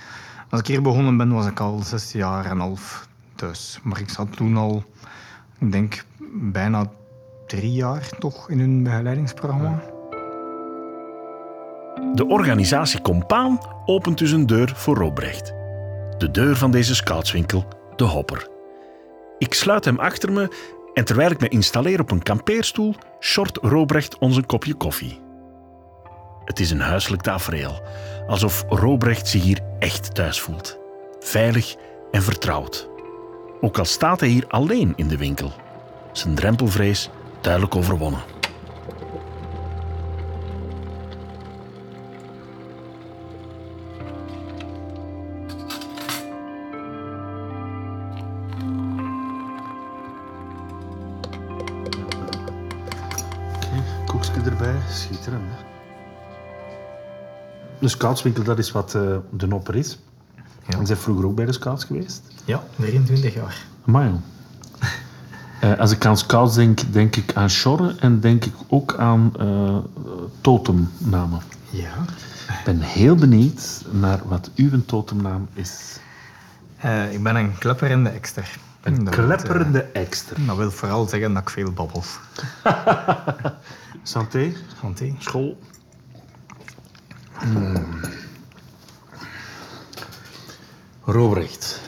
als 0.50 0.60
ik 0.60 0.68
hier 0.68 0.82
begonnen 0.82 1.18
ben, 1.18 1.34
was 1.34 1.46
ik 1.46 1.60
al 1.60 1.80
zes 1.84 2.12
jaar 2.12 2.46
en 2.46 2.60
half 2.60 3.08
thuis. 3.36 3.80
Maar 3.84 4.00
ik 4.00 4.10
zat 4.10 4.36
toen 4.36 4.58
al, 4.58 4.84
ik 5.60 5.72
denk, 5.72 6.06
bijna 6.34 6.92
drie 7.48 7.72
jaar 7.72 8.10
toch 8.20 8.50
in 8.50 8.60
hun 8.60 8.84
begeleidingsprogramma. 8.84 9.84
De 12.14 12.26
organisatie 12.28 13.02
Compaan 13.02 13.60
opent 13.86 14.18
dus 14.18 14.32
een 14.32 14.46
deur 14.46 14.74
voor 14.76 14.98
Robrecht. 14.98 15.54
De 16.18 16.32
deur 16.32 16.56
van 16.56 16.72
deze 16.72 16.96
scoutswinkel, 16.96 17.68
De 17.96 18.04
Hopper. 18.04 18.48
Ik 19.38 19.54
sluit 19.54 19.86
hem 19.86 20.00
achter 20.00 20.32
me 20.32 20.74
en 20.94 21.06
terwijl 21.06 21.32
ik 21.32 21.40
me 21.40 21.48
installeer 21.48 22.00
op 22.00 22.12
een 22.12 22.24
kampeerstoel, 22.24 22.96
short 23.20 23.58
Robrecht 23.62 24.18
ons 24.18 24.38
een 24.38 24.46
kopje 24.46 24.74
koffie. 24.74 25.25
Het 26.46 26.60
is 26.60 26.72
een 26.72 26.80
huiselijk 26.80 27.22
tafereel, 27.22 27.82
alsof 28.28 28.66
Robrecht 28.70 29.28
zich 29.28 29.44
hier 29.44 29.60
echt 29.80 30.16
thuis 30.16 30.42
voelt. 30.42 30.78
Veilig 31.20 31.76
en 32.12 32.24
vertrouwd. 32.24 32.90
Ook 33.62 33.78
al 33.78 33.86
staat 33.86 34.20
hij 34.20 34.30
hier 34.30 34.46
alleen 34.48 34.94
in 34.96 35.08
de 35.08 35.18
winkel. 35.18 35.52
Zijn 36.12 36.36
drempelvrees 36.36 37.10
duidelijk 37.42 37.76
overwonnen. 37.76 38.20
Koekje 54.06 54.42
erbij, 54.46 54.76
schitterend. 54.90 55.44
Hè? 55.50 55.65
De 57.86 57.92
scoutswinkel, 57.92 58.44
dat 58.44 58.58
is 58.58 58.72
wat 58.72 58.96
eh, 58.96 59.02
de 59.30 59.48
nopper 59.48 59.76
is. 59.76 60.00
Ja. 60.68 60.78
Bent 60.78 61.00
vroeger 61.00 61.26
ook 61.26 61.36
bij 61.36 61.46
de 61.46 61.52
scouts 61.52 61.84
geweest? 61.84 62.22
Ja, 62.46 62.64
23 62.76 63.34
jaar. 63.34 63.66
Maar 63.84 64.12
Eh, 65.60 65.80
als 65.80 65.92
ik 65.92 66.06
aan 66.06 66.18
scouts 66.18 66.56
denk, 66.56 66.94
denk 66.94 67.16
ik 67.16 67.34
aan 67.34 67.50
Sjorre 67.50 67.96
en 68.00 68.20
denk 68.20 68.46
ik 68.46 68.54
ook 68.68 68.96
aan 68.98 69.32
eh 69.40 69.78
totemnamen. 70.42 71.42
Ja. 71.70 71.94
Ik 72.48 72.62
ben 72.66 72.80
heel 72.80 73.16
benieuwd 73.16 73.86
naar 73.92 74.20
wat 74.26 74.52
uw 74.56 74.86
totemnaam 74.86 75.48
is. 75.54 76.00
Ik 77.12 77.24
ben 77.24 77.36
een 77.36 77.58
klepperende 77.58 78.10
ekster. 78.10 78.58
Een 78.82 79.04
Dat 79.04 79.14
klepperende 79.14 79.82
ekster. 79.82 80.46
dat 80.46 80.58
wil 80.58 80.72
vooral 80.72 81.08
zeggen 81.08 81.34
dat 81.34 81.42
ik 81.42 81.50
veel 81.50 81.72
babbel. 81.72 82.04
Santé, 84.04 84.54
Want 84.82 85.00
hé, 85.00 85.16
school. 85.20 85.58
Hmm. 87.40 87.86
Robrecht. 91.04 91.82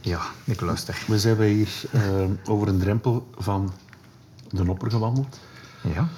ja, 0.00 0.20
ik 0.44 0.60
luister. 0.60 1.04
We 1.06 1.18
zijn 1.18 1.36
wij 1.36 1.50
hier 1.50 1.82
eh, 1.92 2.02
over 2.44 2.68
een 2.68 2.78
drempel 2.78 3.30
van 3.36 3.72
de 4.50 4.64
Nopper 4.64 4.90
gewandeld. 4.90 5.40
Ja. 5.82 6.08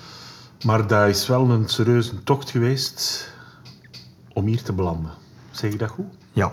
Maar 0.64 0.86
dat 0.86 1.08
is 1.08 1.26
wel 1.26 1.50
een 1.50 1.68
serieuze 1.68 2.22
tocht 2.22 2.50
geweest 2.50 3.30
om 4.32 4.46
hier 4.46 4.62
te 4.62 4.72
belanden. 4.72 5.10
Zeg 5.50 5.72
je 5.72 5.78
dat 5.78 5.90
goed? 5.90 6.06
Ja. 6.32 6.52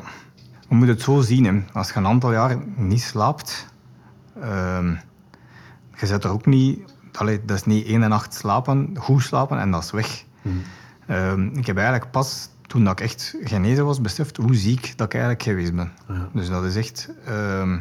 We 0.68 0.76
moeten 0.76 0.96
het 0.96 1.04
zo 1.04 1.22
zien. 1.22 1.46
Hè. 1.46 1.64
Als 1.74 1.90
je 1.90 1.96
een 1.96 2.08
aantal 2.08 2.32
jaar 2.32 2.58
niet 2.76 3.02
slaapt, 3.02 3.68
ehm, 4.42 4.90
je 5.96 6.06
zet 6.06 6.24
er 6.24 6.30
ook 6.30 6.46
niet... 6.46 6.80
Allee, 7.12 7.46
dat 7.46 7.58
is 7.58 7.66
niet 7.66 7.86
één 7.86 8.10
nacht 8.10 8.34
slapen, 8.34 8.96
goed 9.00 9.22
slapen 9.24 9.60
en 9.60 9.72
dat 9.72 9.84
is 9.84 9.92
weg. 9.92 10.26
Ehm, 11.08 11.46
ik 11.58 11.66
heb 11.66 11.76
eigenlijk 11.78 12.12
pas, 12.12 12.50
toen 12.68 12.84
dat 12.84 13.00
ik 13.00 13.06
echt 13.06 13.36
genezen 13.44 13.86
was, 13.86 14.02
beseft 14.02 14.38
hoe 14.38 14.56
ziek 14.56 14.94
dat 14.96 15.06
ik 15.08 15.14
eigenlijk 15.14 15.44
geweest 15.44 15.76
ben. 15.76 15.92
Ja. 16.08 16.30
Dus 16.34 16.50
dat 16.50 16.64
is 16.64 16.76
echt... 16.76 17.10
ehm, 17.26 17.78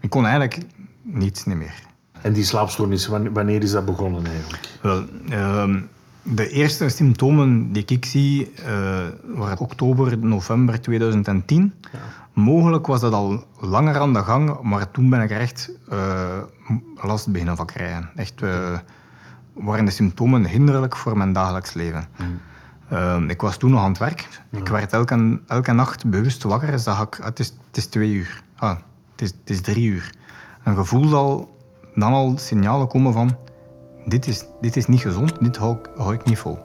ik 0.00 0.10
kon 0.10 0.22
eigenlijk 0.24 0.58
niets 1.02 1.44
niet 1.44 1.56
meer. 1.56 1.74
En 2.20 2.32
die 2.32 2.44
slaapstoornis, 2.44 3.06
wan- 3.06 3.32
wanneer 3.32 3.62
is 3.62 3.70
dat 3.70 3.84
begonnen 3.84 4.26
eigenlijk? 4.26 4.68
Wel, 4.82 5.04
ehm, 5.30 5.80
de 6.22 6.48
eerste 6.50 6.88
symptomen 6.88 7.72
die 7.72 7.84
ik 7.86 8.04
zie 8.04 8.52
eh, 8.64 9.06
waren 9.34 9.58
oktober, 9.58 10.18
november 10.18 10.80
2010. 10.80 11.74
Mogelijk 12.32 12.86
was 12.86 13.00
dat 13.00 13.12
al 13.12 13.44
langer 13.60 13.98
aan 13.98 14.12
de 14.12 14.22
gang, 14.22 14.60
maar 14.62 14.90
toen 14.90 15.10
ben 15.10 15.20
ik 15.22 15.30
er 15.30 15.40
echt 15.40 15.70
eh, 15.88 16.38
last 17.02 17.28
beginnen 17.32 17.56
van 17.56 17.66
krijgen. 17.66 18.10
Echt 18.16 18.42
eh, 18.42 18.78
waren 19.52 19.84
de 19.84 19.90
symptomen 19.90 20.46
hinderlijk 20.46 20.96
voor 20.96 21.16
mijn 21.16 21.32
dagelijks 21.32 21.72
leven. 21.74 22.06
Ehm, 22.92 23.30
ik 23.30 23.40
was 23.40 23.56
toen 23.56 23.70
nog 23.70 23.80
aan 23.80 23.88
het 23.88 23.98
werk. 23.98 24.28
Ik 24.50 24.68
werd 24.68 24.92
elke, 24.92 25.40
elke 25.46 25.72
nacht 25.72 26.06
bewust 26.10 26.42
wakker 26.42 26.68
en 26.68 26.80
zag 26.80 27.02
ik, 27.02 27.18
ah, 27.18 27.24
het, 27.24 27.38
is, 27.38 27.46
het 27.66 27.76
is 27.76 27.86
twee 27.86 28.10
uur. 28.10 28.42
Ah, 28.56 28.76
het, 29.10 29.20
is, 29.22 29.28
het 29.40 29.50
is 29.50 29.60
drie 29.60 29.86
uur. 29.86 30.14
En 30.62 30.74
je 30.74 30.84
voelde 30.84 31.16
al, 31.16 31.56
dan 31.94 32.12
al 32.12 32.34
signalen 32.38 32.88
komen 32.88 33.12
van, 33.12 33.36
dit 34.04 34.26
is, 34.26 34.44
dit 34.60 34.76
is 34.76 34.86
niet 34.86 35.00
gezond, 35.00 35.40
dit 35.40 35.56
hou, 35.56 35.76
ik- 35.76 35.90
hou 35.96 36.14
ik 36.14 36.24
niet 36.24 36.38
vol. 36.38 36.58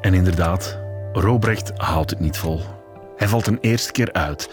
En 0.00 0.14
inderdaad, 0.14 0.78
Robrecht 1.12 1.72
houdt 1.76 2.10
het 2.10 2.20
niet 2.20 2.38
vol. 2.38 2.60
Hij 3.16 3.28
valt 3.28 3.46
een 3.46 3.58
eerste 3.60 3.92
keer 3.92 4.12
uit. 4.12 4.50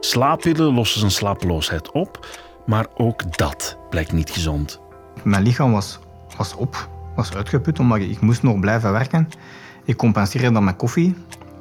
Slaappillen 0.00 0.74
lossen 0.74 1.00
zijn 1.00 1.12
slapeloosheid 1.12 1.90
op, 1.90 2.26
maar 2.66 2.86
ook 2.96 3.36
dat 3.38 3.76
blijkt 3.90 4.12
niet 4.12 4.30
gezond. 4.30 4.80
Mijn 5.24 5.42
lichaam 5.42 5.72
was, 5.72 5.98
was 6.36 6.54
op, 6.54 6.88
was 7.16 7.34
uitgeput, 7.34 7.78
omdat 7.78 7.98
ik, 7.98 8.20
moest 8.20 8.42
nog 8.42 8.60
blijven 8.60 8.92
werken. 8.92 9.28
Ik 9.84 9.96
compenseerde 9.96 10.52
dat 10.52 10.62
met 10.62 10.76
koffie. 10.76 11.16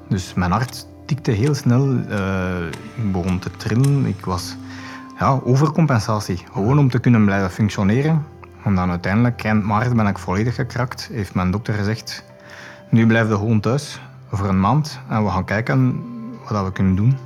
Dus 0.09 0.33
mijn 0.33 0.51
hart 0.51 0.87
tikte 1.05 1.31
heel 1.31 1.53
snel. 1.53 1.97
eh, 2.09 2.65
ik 2.95 3.11
begon 3.11 3.39
te 3.39 3.51
trillen. 3.57 4.05
Ik 4.05 4.25
was 4.25 4.55
ja, 5.19 5.39
overcompensatie. 5.43 6.43
Gewoon 6.53 6.79
om 6.79 6.89
te 6.89 6.99
kunnen 6.99 7.25
blijven 7.25 7.51
functioneren. 7.51 8.25
En 8.63 8.75
dan 8.75 8.89
uiteindelijk, 8.89 9.43
eind 9.43 9.63
maart, 9.63 9.95
ben 9.95 10.07
ik 10.07 10.17
volledig 10.17 10.55
gekrakt. 10.55 11.09
Heeft 11.11 11.33
mijn 11.35 11.51
dokter 11.51 11.73
gezegd, 11.73 12.23
nu 12.89 13.07
blijf 13.07 13.27
je 13.27 13.35
gewoon 13.35 13.59
thuis 13.59 14.01
voor 14.31 14.47
een 14.49 14.59
maand. 14.59 14.99
En 15.09 15.23
we 15.23 15.29
gaan 15.29 15.45
kijken 15.45 16.03
wat 16.49 16.65
we 16.65 16.71
kunnen 16.71 16.95
doen. 16.95 17.17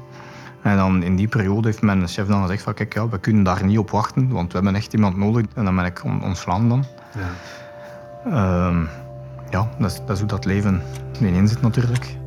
En 0.61 0.77
dan 0.77 1.03
in 1.03 1.15
die 1.15 1.27
periode 1.27 1.67
heeft 1.67 1.81
mijn 1.81 2.07
chef 2.07 2.27
dan 2.27 2.41
gezegd 2.41 2.63
van 2.63 2.73
kijk, 2.73 2.93
ja, 2.93 3.09
we 3.09 3.19
kunnen 3.19 3.43
daar 3.43 3.65
niet 3.65 3.77
op 3.77 3.89
wachten, 3.91 4.29
want 4.29 4.47
we 4.51 4.57
hebben 4.57 4.75
echt 4.75 4.93
iemand 4.93 5.17
nodig. 5.17 5.45
En 5.53 5.65
dan 5.65 5.75
ben 5.75 5.85
ik 5.85 6.03
on- 6.03 6.23
ontslaan 6.23 6.69
dan. 6.69 6.85
Ja. 7.15 7.29
Ehm, 8.25 8.83
ja, 9.49 9.69
dat 9.79 9.91
is, 9.91 9.99
dat 10.05 10.09
is 10.09 10.19
hoe 10.19 10.27
dat 10.27 10.45
leven 10.45 10.81
erin 11.21 11.47
zit 11.47 11.61
natuurlijk. 11.61 12.17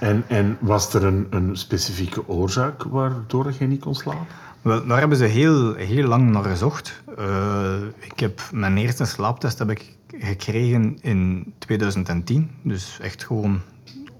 En, 0.00 0.24
en 0.28 0.56
was 0.60 0.94
er 0.94 1.04
een, 1.04 1.26
een 1.30 1.56
specifieke 1.56 2.28
oorzaak 2.28 2.82
waardoor 2.82 3.52
je 3.58 3.66
niet 3.66 3.80
kon 3.80 3.94
slapen? 3.94 4.26
Wel, 4.62 4.86
daar 4.86 4.98
hebben 4.98 5.18
ze 5.18 5.24
heel, 5.24 5.74
heel 5.74 6.06
lang 6.08 6.30
naar 6.30 6.44
gezocht. 6.44 7.02
Eh, 7.16 7.74
ik 7.98 8.20
heb 8.20 8.40
mijn 8.52 8.76
eerste 8.76 9.04
slaaptest 9.04 9.58
heb 9.58 9.70
ik 9.70 9.96
gekregen 10.18 10.98
in 11.00 11.52
2010. 11.58 12.50
Dus 12.62 12.98
echt 13.00 13.24
gewoon 13.24 13.60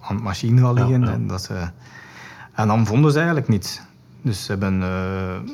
aan 0.01 0.17
de 0.17 0.23
machine 0.23 0.61
gaan 0.61 0.75
liggen. 0.75 1.01
Ja, 1.01 1.07
ja. 1.07 1.13
En, 1.13 1.27
dat 1.27 1.43
ze, 1.43 1.69
en 2.55 2.67
dan 2.69 2.87
vonden 2.87 3.11
ze 3.11 3.17
eigenlijk 3.17 3.49
niets. 3.49 3.81
Dus 4.23 4.45
ze 4.45 4.51
hebben 4.51 4.83
eh, 4.83 5.53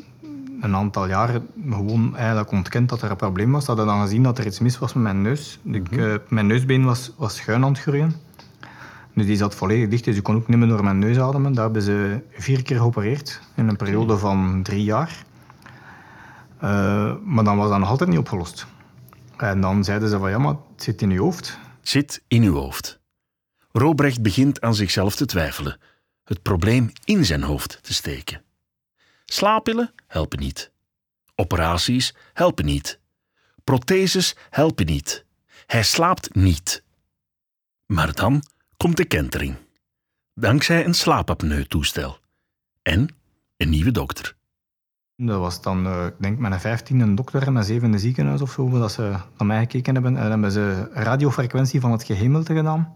een 0.60 0.74
aantal 0.74 1.06
jaren 1.08 1.48
gewoon 1.70 2.16
eigenlijk 2.16 2.50
ontkend 2.50 2.88
dat 2.88 3.02
er 3.02 3.10
een 3.10 3.16
probleem 3.16 3.52
was. 3.52 3.64
Ze 3.64 3.70
hadden 3.70 3.86
dan 3.86 4.00
gezien 4.00 4.22
dat 4.22 4.38
er 4.38 4.46
iets 4.46 4.58
mis 4.58 4.78
was 4.78 4.92
met 4.92 5.02
mijn 5.02 5.22
neus. 5.22 5.58
Ik, 5.64 5.96
eh, 5.96 6.14
mijn 6.28 6.46
neusbeen 6.46 6.84
was, 6.84 7.12
was 7.16 7.36
schuin 7.36 7.64
aan 7.64 7.72
het 7.72 7.80
groeien. 7.80 8.14
Dus 9.14 9.26
die 9.26 9.36
zat 9.36 9.54
volledig 9.54 9.88
dicht, 9.88 10.04
dus 10.04 10.16
ik 10.16 10.22
kon 10.22 10.36
ook 10.36 10.48
niet 10.48 10.58
meer 10.58 10.68
door 10.68 10.84
mijn 10.84 10.98
neus 10.98 11.18
ademen. 11.18 11.52
Daar 11.52 11.64
hebben 11.64 11.82
ze 11.82 12.20
vier 12.30 12.62
keer 12.62 12.76
geopereerd 12.76 13.40
in 13.54 13.68
een 13.68 13.76
periode 13.76 14.18
van 14.18 14.62
drie 14.62 14.84
jaar. 14.84 15.24
Eh, 16.58 17.14
maar 17.24 17.44
dan 17.44 17.56
was 17.56 17.68
dat 17.68 17.78
nog 17.78 17.88
altijd 17.88 18.10
niet 18.10 18.18
opgelost. 18.18 18.66
En 19.36 19.60
dan 19.60 19.84
zeiden 19.84 20.08
ze 20.08 20.18
van 20.18 20.30
ja, 20.30 20.38
maar 20.38 20.54
het 20.72 20.82
zit 20.82 21.02
in 21.02 21.10
je 21.10 21.20
hoofd. 21.20 21.58
Zit 21.80 22.22
in 22.28 22.42
uw 22.42 22.54
hoofd. 22.54 23.00
Robrecht 23.72 24.22
begint 24.22 24.60
aan 24.60 24.74
zichzelf 24.74 25.16
te 25.16 25.26
twijfelen, 25.26 25.78
het 26.24 26.42
probleem 26.42 26.90
in 27.04 27.24
zijn 27.24 27.42
hoofd 27.42 27.78
te 27.82 27.94
steken. 27.94 28.45
Slaappillen 29.26 29.92
helpen 30.06 30.38
niet. 30.38 30.70
Operaties 31.34 32.14
helpen 32.32 32.64
niet. 32.64 33.00
Protheses 33.64 34.36
helpen 34.50 34.86
niet. 34.86 35.24
Hij 35.66 35.82
slaapt 35.82 36.34
niet. 36.34 36.82
Maar 37.86 38.12
dan 38.12 38.42
komt 38.76 38.96
de 38.96 39.04
kentering. 39.04 39.54
Dankzij 40.34 40.84
een 40.84 40.94
slaapapneu-toestel. 40.94 42.18
En 42.82 43.08
een 43.56 43.68
nieuwe 43.68 43.90
dokter. 43.90 44.36
Dat 45.16 45.38
was 45.38 45.62
dan, 45.62 45.86
eh, 45.86 46.06
ik 46.06 46.14
denk, 46.18 46.42
een 46.42 46.60
vijftiende 46.60 47.14
dokter 47.14 47.46
en 47.46 47.52
mijn 47.52 47.64
zevende 47.64 47.98
ziekenhuis 47.98 48.40
of 48.40 48.50
zo, 48.50 48.70
dat 48.70 48.92
ze 48.92 49.02
naar 49.36 49.46
mij 49.46 49.60
gekeken 49.60 49.94
hebben. 49.94 50.16
En 50.16 50.22
dan 50.22 50.30
hebben 50.30 50.52
ze 50.52 50.88
radiofrequentie 50.92 51.80
van 51.80 51.92
het 51.92 52.04
gehemelte 52.04 52.54
gedaan. 52.54 52.94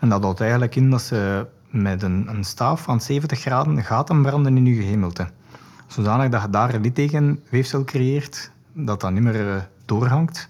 En 0.00 0.08
dat 0.08 0.22
houdt 0.22 0.40
eigenlijk 0.40 0.76
in 0.76 0.90
dat 0.90 1.02
ze 1.02 1.46
met 1.70 2.02
een, 2.02 2.28
een 2.28 2.44
staaf 2.44 2.82
van 2.82 3.00
70 3.00 3.40
graden 3.40 3.84
gaten 3.84 4.22
branden 4.22 4.56
in 4.56 4.66
je 4.66 4.74
gehemelte. 4.74 5.28
Zodanig 5.94 6.28
dat 6.30 6.42
je 6.42 6.50
daar 6.50 6.74
een 6.74 6.80
littegenweefsel 6.82 7.84
creëert, 7.84 8.50
dat 8.72 9.00
dat 9.00 9.12
niet 9.12 9.22
meer 9.22 9.48
eh, 9.48 9.62
doorhangt. 9.84 10.48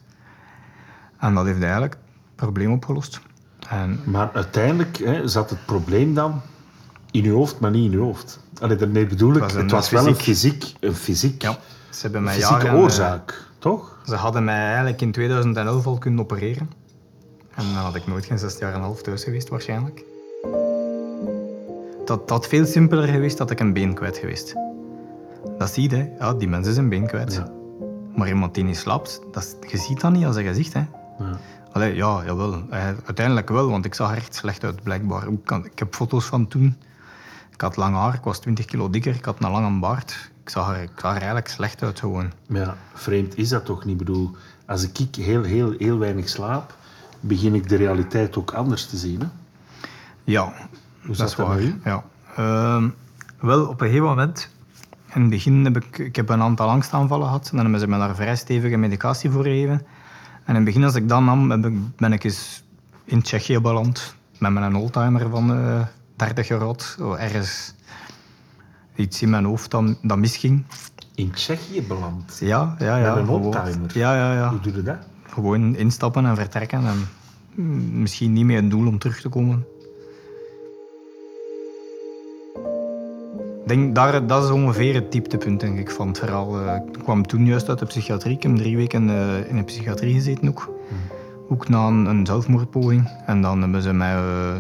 En 1.19 1.35
dat 1.35 1.45
heeft 1.45 1.63
eigenlijk 1.63 1.93
het 1.93 2.37
probleem 2.37 2.73
opgelost. 2.73 3.21
En 3.69 4.01
Maar 4.05 4.31
uiteindelijk 4.33 4.97
hè, 4.97 5.29
zat 5.29 5.51
het 5.51 5.67
probleem 5.67 6.15
dan 6.15 6.41
in 7.11 7.23
je 7.23 7.31
hoofd, 7.31 7.61
maar 7.61 7.71
niet 7.71 7.85
in 7.85 7.91
je 7.91 8.05
hoofd. 8.05 8.41
Allee, 8.61 8.77
daarmee 8.77 9.07
bedoel 9.07 9.35
ik, 9.35 9.35
Het 9.35 9.43
was 9.43 9.53
het 9.53 9.63
een 9.63 9.69
was 9.69 9.91
wel 9.91 10.07
een 10.07 10.15
fysiek- 10.17 10.73
een 10.81 10.95
fysiek, 10.95 11.43
ja, 11.43 11.59
ze 11.91 12.01
hebben 12.03 12.23
mij 12.23 12.35
fysieke 12.35 12.55
jaren, 12.63 12.71
eh, 12.77 12.83
oorzaak, 12.83 13.47
toch? 13.59 13.99
Ze 14.07 14.15
hadden 14.15 14.45
mij 14.45 14.67
eigenlijk 14.67 15.01
in 15.01 15.13
2011 15.13 15.87
al 15.87 15.99
kunnen 15.99 16.21
opereren. 16.21 16.71
En 17.55 17.65
dan 17.65 17.75
had 17.83 17.95
ik 17.95 18.07
nooit 18.07 18.25
geen 18.25 18.39
zes 18.39 18.59
jaar 18.59 18.71
en 18.73 18.77
een 18.79 18.83
half 18.85 19.03
thuis 19.03 19.25
geweest 19.25 19.49
waarschijnlijk. 19.49 20.05
dat 22.05 22.31
had 22.31 22.47
veel 22.47 22.67
simpeler 22.67 23.09
geweest 23.09 23.39
dat 23.39 23.51
ik 23.51 23.61
een 23.61 23.73
been 23.73 23.95
kwijt 23.95 24.17
geweest. 24.19 24.55
Dat 25.59 25.71
zie 25.71 25.91
je, 25.91 26.15
ja, 26.19 26.35
die 26.35 26.49
mensen 26.49 26.73
is 26.73 26.79
een 26.79 26.89
been 26.89 27.07
kwijt. 27.07 27.35
Ja. 27.35 27.53
Maar 28.17 28.29
iemand 28.29 28.55
die 28.55 28.65
niet 28.65 28.77
slaapt, 28.77 29.21
dat, 29.33 29.57
je 29.69 29.77
ziet 29.77 30.01
dat 30.01 30.13
niet 30.13 30.25
als 30.25 30.37
een 30.37 30.45
gezicht. 30.45 30.73
Hè. 30.73 30.87
Ja. 31.19 31.39
Allee, 31.73 31.95
ja, 31.95 32.23
jawel. 32.25 32.63
Eh, 32.71 32.85
Uiteindelijk 32.85 33.49
wel, 33.49 33.71
want 33.71 33.85
ik 33.85 33.95
zag 33.95 34.11
er 34.11 34.17
echt 34.17 34.35
slecht 34.35 34.65
uit, 34.65 34.83
blijkbaar. 34.83 35.29
Ik, 35.63 35.79
heb 35.79 35.95
foto's 35.95 36.25
van 36.25 36.49
toen. 36.49 36.77
Ik 37.53 37.61
had 37.61 37.77
lang 37.77 37.95
haar, 37.95 38.15
ik 38.15 38.23
was 38.23 38.39
20 38.39 38.65
kilo 38.65 38.91
dikker, 38.91 39.15
ik 39.15 39.25
had 39.25 39.43
een 39.43 39.51
lange 39.51 39.79
baard. 39.79 40.31
Ik 40.43 40.51
zag 40.51 40.77
er, 40.77 40.83
ik 40.83 40.91
zag 40.97 41.11
er 41.11 41.17
eigenlijk 41.17 41.49
slecht 41.49 41.83
uit 41.83 42.01
gewoon. 42.01 42.33
Maar 42.47 42.61
ja, 42.61 42.77
vreemd 42.95 43.37
is 43.37 43.49
dat 43.49 43.65
toch 43.65 43.85
niet? 43.85 44.01
Ik 44.01 44.07
bedoel, 44.07 44.31
als 44.67 44.89
ik 44.89 45.15
heel, 45.17 45.43
heel, 45.43 45.75
heel 45.79 45.99
weinig 45.99 46.29
slaap, 46.29 46.77
begin 47.21 47.55
ik 47.55 47.69
de 47.69 47.77
realiteit 47.77 48.37
ook 48.37 48.53
anders 48.53 48.87
te 48.87 48.97
zien. 48.97 49.21
Hè? 49.21 49.27
Ja, 50.25 50.53
Hoe 51.07 51.17
dat 51.17 51.29
is 51.29 51.37
waar. 51.37 51.61
Ja. 51.85 52.05
Ehm, 52.37 52.89
wel, 53.41 53.67
op 53.67 53.81
een 53.81 53.87
gegeven 53.87 54.07
moment, 54.07 54.49
in 55.14 55.21
het 55.21 55.30
begin 55.30 55.64
heb 55.64 55.76
ik, 55.76 55.99
ik 55.99 56.16
heb 56.16 56.28
een 56.28 56.42
aantal 56.42 56.68
angstaanvallen 56.68 57.26
gehad. 57.26 57.44
En 57.44 57.50
dan 57.56 57.61
hebben 57.61 57.80
ze 57.80 57.87
me 57.88 57.99
daar 57.99 58.14
vrij 58.14 58.37
stevige 58.37 58.76
medicatie 58.76 59.30
voor 59.30 59.42
gegeven. 59.42 59.73
En 60.44 60.49
in 60.49 60.54
het 60.54 60.64
begin, 60.64 60.85
als 60.85 60.94
ik 60.94 61.09
dat 61.09 61.23
nam, 61.23 61.50
heb 61.50 61.66
ik- 61.66 61.97
ben 61.97 62.12
ik 62.12 62.25
eens 62.25 62.64
in 63.04 63.23
Tsjechië 63.23 63.59
beland. 63.61 64.14
Met 64.38 64.52
mijn 64.52 64.75
oldtimer 64.76 65.30
van 65.30 65.52
eh 65.54 65.80
30 66.16 66.49
jaar 66.49 66.61
oud. 66.61 66.97
Ergens 67.18 67.75
iets 68.97 69.23
in 69.23 69.30
mijn 69.30 69.44
hoofd 69.44 69.71
dat, 69.71 69.99
dat 70.02 70.18
misging. 70.18 70.64
In 71.14 71.30
Tsjechië 71.30 71.83
beland. 71.83 72.37
Ja, 72.40 72.75
ja, 72.78 72.97
ja. 72.97 73.14
Met 73.14 73.23
een 73.23 73.28
oldtimer? 73.28 73.99
Ja, 73.99 74.14
ja, 74.16 74.35
ja. 74.35 74.49
Hoe 74.50 74.61
doe 74.61 74.73
je 74.76 74.83
dat? 74.83 74.97
Gewoon 75.28 75.76
instappen 75.76 76.26
en 76.26 76.37
vertrekken. 76.37 76.83
En 76.87 77.09
misschien 78.00 78.33
niet 78.33 78.44
meer 78.44 78.61
het 78.61 78.71
doel 78.71 78.87
om 78.87 78.99
terug 78.99 79.21
te 79.21 79.28
komen. 79.28 79.64
Denk, 83.66 83.94
daar, 83.94 84.26
dat 84.26 84.44
is 84.44 84.50
ongeveer 84.50 84.94
het 84.94 85.12
dieptepunt 85.12 85.61
denk 85.61 85.78
ik, 85.78 85.90
van 85.90 86.09
het 86.09 86.18
verhaal. 86.18 86.61
Eh, 86.61 86.75
Ik 86.75 87.02
kwam 87.02 87.26
toen 87.26 87.47
juist 87.47 87.68
uit 87.68 87.78
de 87.78 87.87
psychiatrie. 87.87 88.37
Ik 88.37 88.42
heb 88.42 88.56
drie 88.56 88.76
weken 88.76 89.09
in 89.49 89.56
de 89.56 89.62
psychiatrie 89.64 90.14
gezeten 90.14 90.49
ook. 90.49 90.73
Ook 91.49 91.68
na 91.68 91.87
een, 91.87 92.06
een 92.06 92.26
zelfmoordpoging. 92.26 93.09
En 93.26 93.42
dan 93.42 93.61
hebben 93.61 93.83
ze 93.83 93.92
mij 93.92 94.14
eh, 94.14 94.54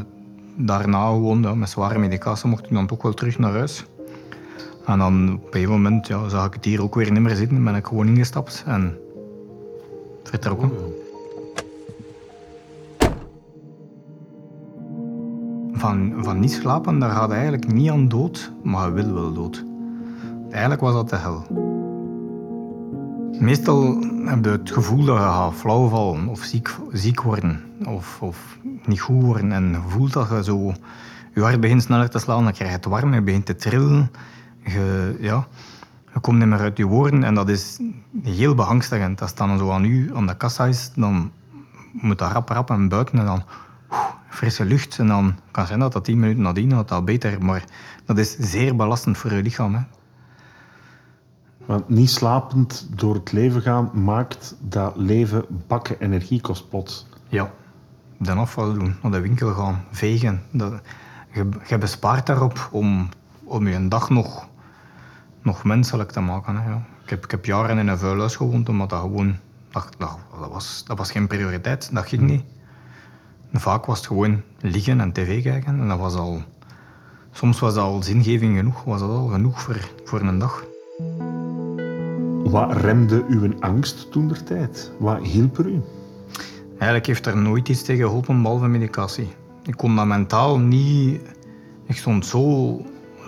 daarna 0.56 1.06
gewoon 1.06 1.42
ja, 1.42 1.54
met 1.54 1.68
zware 1.68 1.98
medicatie 1.98 2.48
mocht 2.48 2.64
ik 2.64 2.72
dan 2.72 2.86
toch 2.86 3.02
wel 3.02 3.14
terug 3.14 3.38
naar 3.38 3.52
huis. 3.52 3.84
En 4.86 4.98
dan 4.98 5.32
op 5.32 5.46
een 5.46 5.52
gegeven 5.52 5.72
moment 5.72 6.06
ja, 6.06 6.28
zag 6.28 6.46
ik 6.46 6.54
het 6.54 6.64
hier 6.64 6.82
ook 6.82 6.94
weer 6.94 7.12
niet 7.12 7.22
meer 7.22 7.36
zitten. 7.36 7.64
Ben 7.64 7.74
ik 7.74 7.86
gewoon 7.86 8.06
ingestapt 8.06 8.64
en 8.66 8.98
vertrokken. 10.22 10.70
Van, 15.84 16.12
van 16.16 16.38
niet 16.38 16.52
slapen, 16.52 16.98
daar 16.98 17.10
gaat 17.10 17.30
eigenlijk 17.30 17.72
niet 17.72 17.90
aan 17.90 18.08
dood, 18.08 18.52
maar 18.62 18.86
je 18.86 18.92
wil 18.92 19.14
wel 19.14 19.32
dood. 19.32 19.64
Eigenlijk 20.50 20.80
was 20.80 20.92
dat 20.92 21.08
de 21.08 21.16
hel. 21.16 21.46
Meestal 23.40 23.98
heb 24.24 24.44
je 24.44 24.50
het 24.50 24.70
gevoel 24.70 25.04
dat 25.04 25.16
je 25.16 25.22
gaat 25.22 25.54
flauwvallen 25.54 26.28
of 26.28 26.42
ziek, 26.42 26.76
ziek 26.92 27.22
worden 27.22 27.62
of, 27.86 28.22
of 28.22 28.58
niet 28.84 29.00
goed 29.00 29.22
worden. 29.22 29.52
En 29.52 29.68
je 29.68 29.80
voelt 29.88 30.12
dat 30.12 30.28
je 30.28 30.44
zo... 30.44 30.72
Je 31.34 31.40
hart 31.40 31.60
begint 31.60 31.82
sneller 31.82 32.10
te 32.10 32.18
slaan, 32.18 32.44
dan 32.44 32.52
krijg 32.52 32.70
je 32.70 32.76
het 32.76 32.84
warm, 32.84 33.14
je 33.14 33.22
begint 33.22 33.46
te 33.46 33.56
trillen. 33.56 34.10
Je, 34.64 35.16
ja, 35.20 35.46
je 36.14 36.20
komt 36.20 36.38
niet 36.38 36.48
meer 36.48 36.58
uit 36.58 36.76
je 36.76 36.86
woorden 36.86 37.24
en 37.24 37.34
dat 37.34 37.48
is 37.48 37.80
heel 38.22 38.54
beangstigend. 38.54 39.20
Als 39.20 39.30
het 39.30 39.38
dan 39.38 39.58
zo 39.58 39.70
aan 39.70 39.84
u 39.84 40.10
aan 40.14 40.26
de 40.26 40.36
kassa 40.36 40.64
is, 40.64 40.90
dan 40.94 41.30
moet 41.92 42.18
dat 42.18 42.32
rap, 42.32 42.48
rap 42.48 42.70
en 42.70 42.88
buiten 42.88 43.18
en 43.18 43.24
dan 43.24 43.42
frisse 44.34 44.64
lucht. 44.64 44.98
En 44.98 45.06
dan 45.06 45.38
kan 45.50 45.66
zijn 45.66 45.78
dat 45.78 45.92
dat 45.92 46.04
tien 46.04 46.18
minuten 46.18 46.42
nadien 46.42 46.68
dat 46.68 46.88
dat 46.88 47.04
beter, 47.04 47.44
maar 47.44 47.64
dat 48.04 48.18
is 48.18 48.36
zeer 48.38 48.76
belastend 48.76 49.18
voor 49.18 49.32
je 49.32 49.42
lichaam. 49.42 49.74
Hè. 49.74 49.80
Want 51.66 51.88
niet 51.88 52.10
slapend 52.10 52.88
door 52.90 53.14
het 53.14 53.32
leven 53.32 53.62
gaan 53.62 53.90
maakt 54.04 54.56
dat 54.60 54.96
leven 54.96 55.44
bakken 55.66 56.00
energie 56.00 56.40
kost 56.40 56.68
plots. 56.68 57.06
Ja. 57.28 57.50
Dan 58.18 58.38
afval 58.38 58.72
doen, 58.72 58.96
naar 59.02 59.12
de 59.12 59.20
winkel 59.20 59.54
gaan, 59.54 59.84
vegen. 59.90 60.42
Dat, 60.50 60.72
je, 61.32 61.48
je 61.66 61.78
bespaart 61.78 62.26
daarop 62.26 62.68
om, 62.72 63.08
om 63.44 63.66
je 63.66 63.74
een 63.74 63.88
dag 63.88 64.10
nog, 64.10 64.48
nog 65.42 65.64
menselijk 65.64 66.10
te 66.10 66.20
maken. 66.20 66.56
Hè, 66.56 66.70
ja. 66.70 66.82
ik, 67.02 67.10
heb, 67.10 67.24
ik 67.24 67.30
heb 67.30 67.44
jaren 67.44 67.78
in 67.78 67.88
een 67.88 67.98
vuilhuis 67.98 68.36
gewoond, 68.36 68.68
omdat 68.68 68.90
dat 68.90 69.00
gewoon... 69.00 69.36
Dat, 69.70 69.88
dat, 69.98 70.18
dat 70.40 70.50
was, 70.50 70.84
dat 70.86 70.98
was 70.98 71.10
geen 71.10 71.26
prioriteit, 71.26 71.94
dat 71.94 72.06
ging 72.06 72.22
niet. 72.22 72.44
Vaak 73.56 73.86
was 73.86 73.98
het 73.98 74.06
gewoon 74.06 74.42
liggen 74.60 75.00
en 75.00 75.12
tv 75.12 75.42
kijken. 75.42 75.80
En 75.80 75.88
dat 75.88 75.98
was 75.98 76.14
al... 76.14 76.42
Soms 77.30 77.60
was 77.60 77.74
dat 77.74 77.84
al 77.84 78.02
zingeving 78.02 78.56
genoeg, 78.56 78.84
was 78.84 79.00
dat 79.00 79.10
al 79.10 79.26
genoeg 79.26 79.60
voor, 79.60 79.90
voor 80.04 80.20
een 80.20 80.38
dag. 80.38 80.64
Wat 82.44 82.76
remde 82.76 83.24
uw 83.28 83.52
angst 83.60 84.12
toen 84.12 84.28
der 84.28 84.44
tijd? 84.44 84.92
Wat 84.98 85.22
hielp 85.22 85.58
er 85.58 85.66
u? 85.66 85.80
Eigenlijk 86.70 87.06
heeft 87.06 87.26
er 87.26 87.36
nooit 87.36 87.68
iets 87.68 87.82
tegen 87.82 88.04
geholpen, 88.04 88.42
behalve 88.42 88.66
medicatie. 88.66 89.28
Ik 89.62 89.76
kon 89.76 89.96
dat 89.96 90.06
mentaal 90.06 90.58
niet... 90.58 91.20
Ik 91.86 91.96
stond 91.96 92.26
zo, 92.26 92.80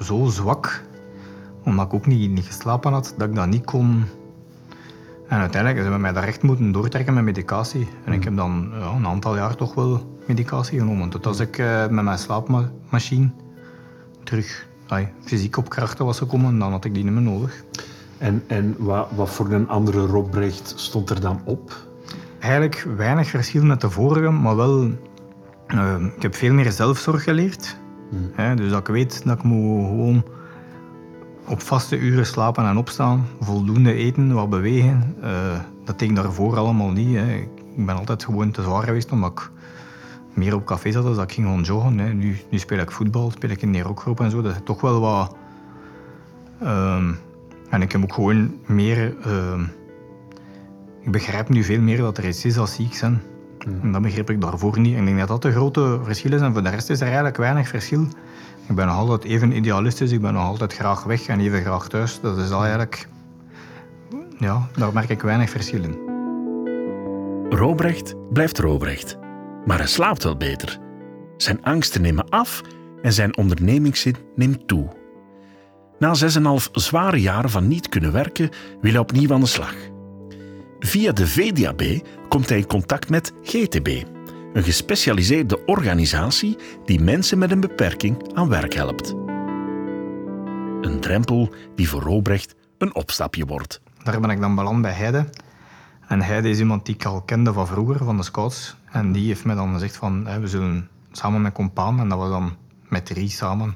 zo 0.02 0.24
zwak, 0.26 0.84
omdat 1.64 1.86
ik 1.86 1.94
ook 1.94 2.06
niet, 2.06 2.30
niet 2.30 2.46
geslapen 2.46 2.92
had, 2.92 3.14
dat 3.16 3.28
ik 3.28 3.34
dat 3.34 3.46
niet 3.46 3.64
kon... 3.64 4.04
En 5.28 5.38
uiteindelijk 5.38 5.82
hebben 5.82 5.92
ze 5.92 6.00
mij 6.00 6.12
daar 6.12 6.28
echt 6.28 6.42
moeten 6.42 6.72
doortrekken 6.72 7.14
met 7.14 7.24
medicatie. 7.24 7.88
En 8.04 8.12
ik 8.12 8.24
heb 8.24 8.36
dan 8.36 8.68
ja, 8.72 8.92
een 8.94 9.06
aantal 9.06 9.36
jaar 9.36 9.56
toch 9.56 9.74
wel 9.74 10.15
medicatie 10.26 10.78
genomen. 10.78 11.08
Tot 11.08 11.26
als 11.26 11.40
ik 11.40 11.58
eh, 11.58 11.86
met 11.88 12.04
mijn 12.04 12.18
slaapmachine 12.18 13.30
terug 14.24 14.66
ai, 14.86 15.08
fysiek 15.20 15.56
op 15.56 15.68
krachten 15.68 16.04
was 16.04 16.18
gekomen, 16.18 16.58
dan 16.58 16.70
had 16.70 16.84
ik 16.84 16.94
die 16.94 17.04
niet 17.04 17.12
meer 17.12 17.22
nodig. 17.22 17.64
En, 18.18 18.42
en 18.46 18.74
wat, 18.78 19.08
wat 19.14 19.30
voor 19.30 19.52
een 19.52 19.68
andere 19.68 20.06
Robrecht 20.06 20.72
stond 20.76 21.10
er 21.10 21.20
dan 21.20 21.40
op? 21.44 21.84
Eigenlijk 22.38 22.86
weinig 22.96 23.28
verschil 23.28 23.64
met 23.64 23.80
de 23.80 23.90
vorige, 23.90 24.30
maar 24.30 24.56
wel... 24.56 24.90
eh, 25.66 25.94
ik 26.16 26.22
heb 26.22 26.34
veel 26.34 26.52
meer 26.52 26.72
zelfzorg 26.72 27.22
geleerd. 27.22 27.76
Hè, 28.32 28.54
dus 28.54 28.70
dat 28.70 28.80
ik 28.80 28.86
weet 28.86 29.24
dat 29.24 29.36
ik 29.38 29.42
moet 29.42 29.86
gewoon 29.86 30.24
op 31.46 31.60
vaste 31.60 31.98
uren 31.98 32.26
slapen 32.26 32.64
en 32.64 32.76
opstaan, 32.76 33.26
voldoende 33.40 33.92
eten, 33.92 34.32
wat 34.32 34.50
bewegen. 34.50 35.14
Eh, 35.22 35.60
dat 35.84 35.98
deed 35.98 36.10
ik 36.10 36.16
daarvoor 36.16 36.56
allemaal 36.56 36.90
niet. 36.90 37.16
Hè. 37.16 37.34
Ik 37.76 37.86
ben 37.86 37.96
altijd 37.96 38.24
gewoon 38.24 38.50
te 38.50 38.62
zwaar 38.62 38.82
geweest 38.82 39.12
omdat 39.12 39.30
ik 39.30 39.50
meer 40.36 40.54
op 40.54 40.64
café 40.64 40.92
zat, 40.92 41.04
dus 41.04 41.16
dat 41.16 41.24
ik 41.24 41.32
ging 41.32 41.46
gewoon 41.46 41.62
joggen. 41.62 41.98
Hè. 41.98 42.12
Nu, 42.12 42.36
nu 42.50 42.58
speel 42.58 42.78
ik 42.78 42.90
voetbal, 42.90 43.30
speel 43.30 43.50
ik 43.50 43.62
in 43.62 43.72
de 43.72 43.82
rockgroep 43.82 44.20
en 44.20 44.30
zo. 44.30 44.42
Dat 44.42 44.52
is 44.52 44.60
toch 44.64 44.80
wel 44.80 45.00
wat... 45.00 45.36
ehm, 46.60 47.12
en 47.70 47.82
ik 47.82 47.92
heb 47.92 48.02
ook 48.02 48.12
gewoon 48.12 48.54
meer... 48.66 49.16
ehm, 49.22 49.62
ik 51.00 51.12
begrijp 51.12 51.48
nu 51.48 51.62
veel 51.62 51.80
meer 51.80 51.96
dat 51.96 52.18
er 52.18 52.28
iets 52.28 52.44
is 52.44 52.58
als 52.58 52.74
ziek 52.74 52.94
zijn. 52.94 53.22
En 53.82 53.92
dat 53.92 54.02
begreep 54.02 54.30
ik 54.30 54.40
daarvoor 54.40 54.78
niet. 54.78 54.94
En 54.94 55.00
ik 55.00 55.06
denk 55.06 55.18
dat 55.18 55.28
dat 55.28 55.42
de 55.42 55.52
grote 55.52 56.00
verschil 56.02 56.32
is. 56.32 56.40
En 56.40 56.52
voor 56.52 56.62
de 56.62 56.70
rest 56.70 56.90
is 56.90 57.00
er 57.00 57.06
eigenlijk 57.06 57.36
weinig 57.36 57.68
verschil. 57.68 58.06
Ik 58.68 58.74
ben 58.74 58.86
nog 58.86 58.96
altijd 58.96 59.24
even 59.24 59.56
idealistisch. 59.56 60.12
Ik 60.12 60.20
ben 60.20 60.32
nog 60.32 60.44
altijd 60.44 60.74
graag 60.74 61.04
weg 61.04 61.26
en 61.26 61.40
even 61.40 61.60
graag 61.60 61.88
thuis. 61.88 62.20
Dat 62.20 62.38
is 62.38 62.50
al 62.50 62.60
eigenlijk... 62.60 63.08
Ja, 64.38 64.68
daar 64.76 64.92
merk 64.92 65.08
ik 65.08 65.22
weinig 65.22 65.50
verschil 65.50 65.82
in. 65.82 65.98
Robrecht 67.50 68.14
blijft 68.32 68.58
Robrecht. 68.58 69.25
Maar 69.66 69.78
hij 69.78 69.86
slaapt 69.86 70.22
wel 70.22 70.36
beter. 70.36 70.78
Zijn 71.36 71.62
angsten 71.62 72.02
nemen 72.02 72.28
af 72.28 72.62
en 73.02 73.12
zijn 73.12 73.36
ondernemingszin 73.36 74.16
neemt 74.34 74.68
toe. 74.68 74.88
Na 75.98 76.14
6,5 76.14 76.70
zware 76.72 77.20
jaren 77.20 77.50
van 77.50 77.68
niet 77.68 77.88
kunnen 77.88 78.12
werken, 78.12 78.50
wil 78.80 78.90
hij 78.90 79.00
opnieuw 79.00 79.32
aan 79.32 79.40
de 79.40 79.46
slag. 79.46 79.74
Via 80.78 81.12
de 81.12 81.26
VDAB 81.26 81.82
komt 82.28 82.48
hij 82.48 82.58
in 82.58 82.66
contact 82.66 83.08
met 83.08 83.32
GTB, 83.42 84.02
een 84.52 84.62
gespecialiseerde 84.62 85.64
organisatie 85.64 86.56
die 86.84 87.00
mensen 87.00 87.38
met 87.38 87.50
een 87.50 87.60
beperking 87.60 88.34
aan 88.34 88.48
werk 88.48 88.74
helpt. 88.74 89.14
Een 90.80 91.00
drempel 91.00 91.54
die 91.74 91.88
voor 91.88 92.02
Robrecht 92.02 92.54
een 92.78 92.94
opstapje 92.94 93.46
wordt. 93.46 93.80
Daar 94.02 94.20
ben 94.20 94.30
ik 94.30 94.40
dan 94.40 94.54
beland 94.54 94.82
bij 94.82 94.92
Heide. 94.92 95.28
En 96.06 96.22
Heide 96.22 96.48
is 96.48 96.58
iemand 96.58 96.86
die 96.86 96.94
ik 96.94 97.04
al 97.04 97.20
kende 97.20 97.52
van 97.52 97.66
vroeger, 97.66 98.04
van 98.04 98.16
de 98.16 98.22
scouts. 98.22 98.76
En 98.90 99.12
die 99.12 99.26
heeft 99.26 99.44
mij 99.44 99.54
dan 99.54 99.72
gezegd 99.72 99.96
van, 99.96 100.40
we 100.40 100.46
zullen 100.46 100.88
samen 101.12 101.42
met 101.42 101.52
compaan, 101.52 102.00
en 102.00 102.08
dat 102.08 102.18
was 102.18 102.30
dan 102.30 102.52
met 102.88 103.06
drie 103.06 103.28
samen, 103.28 103.74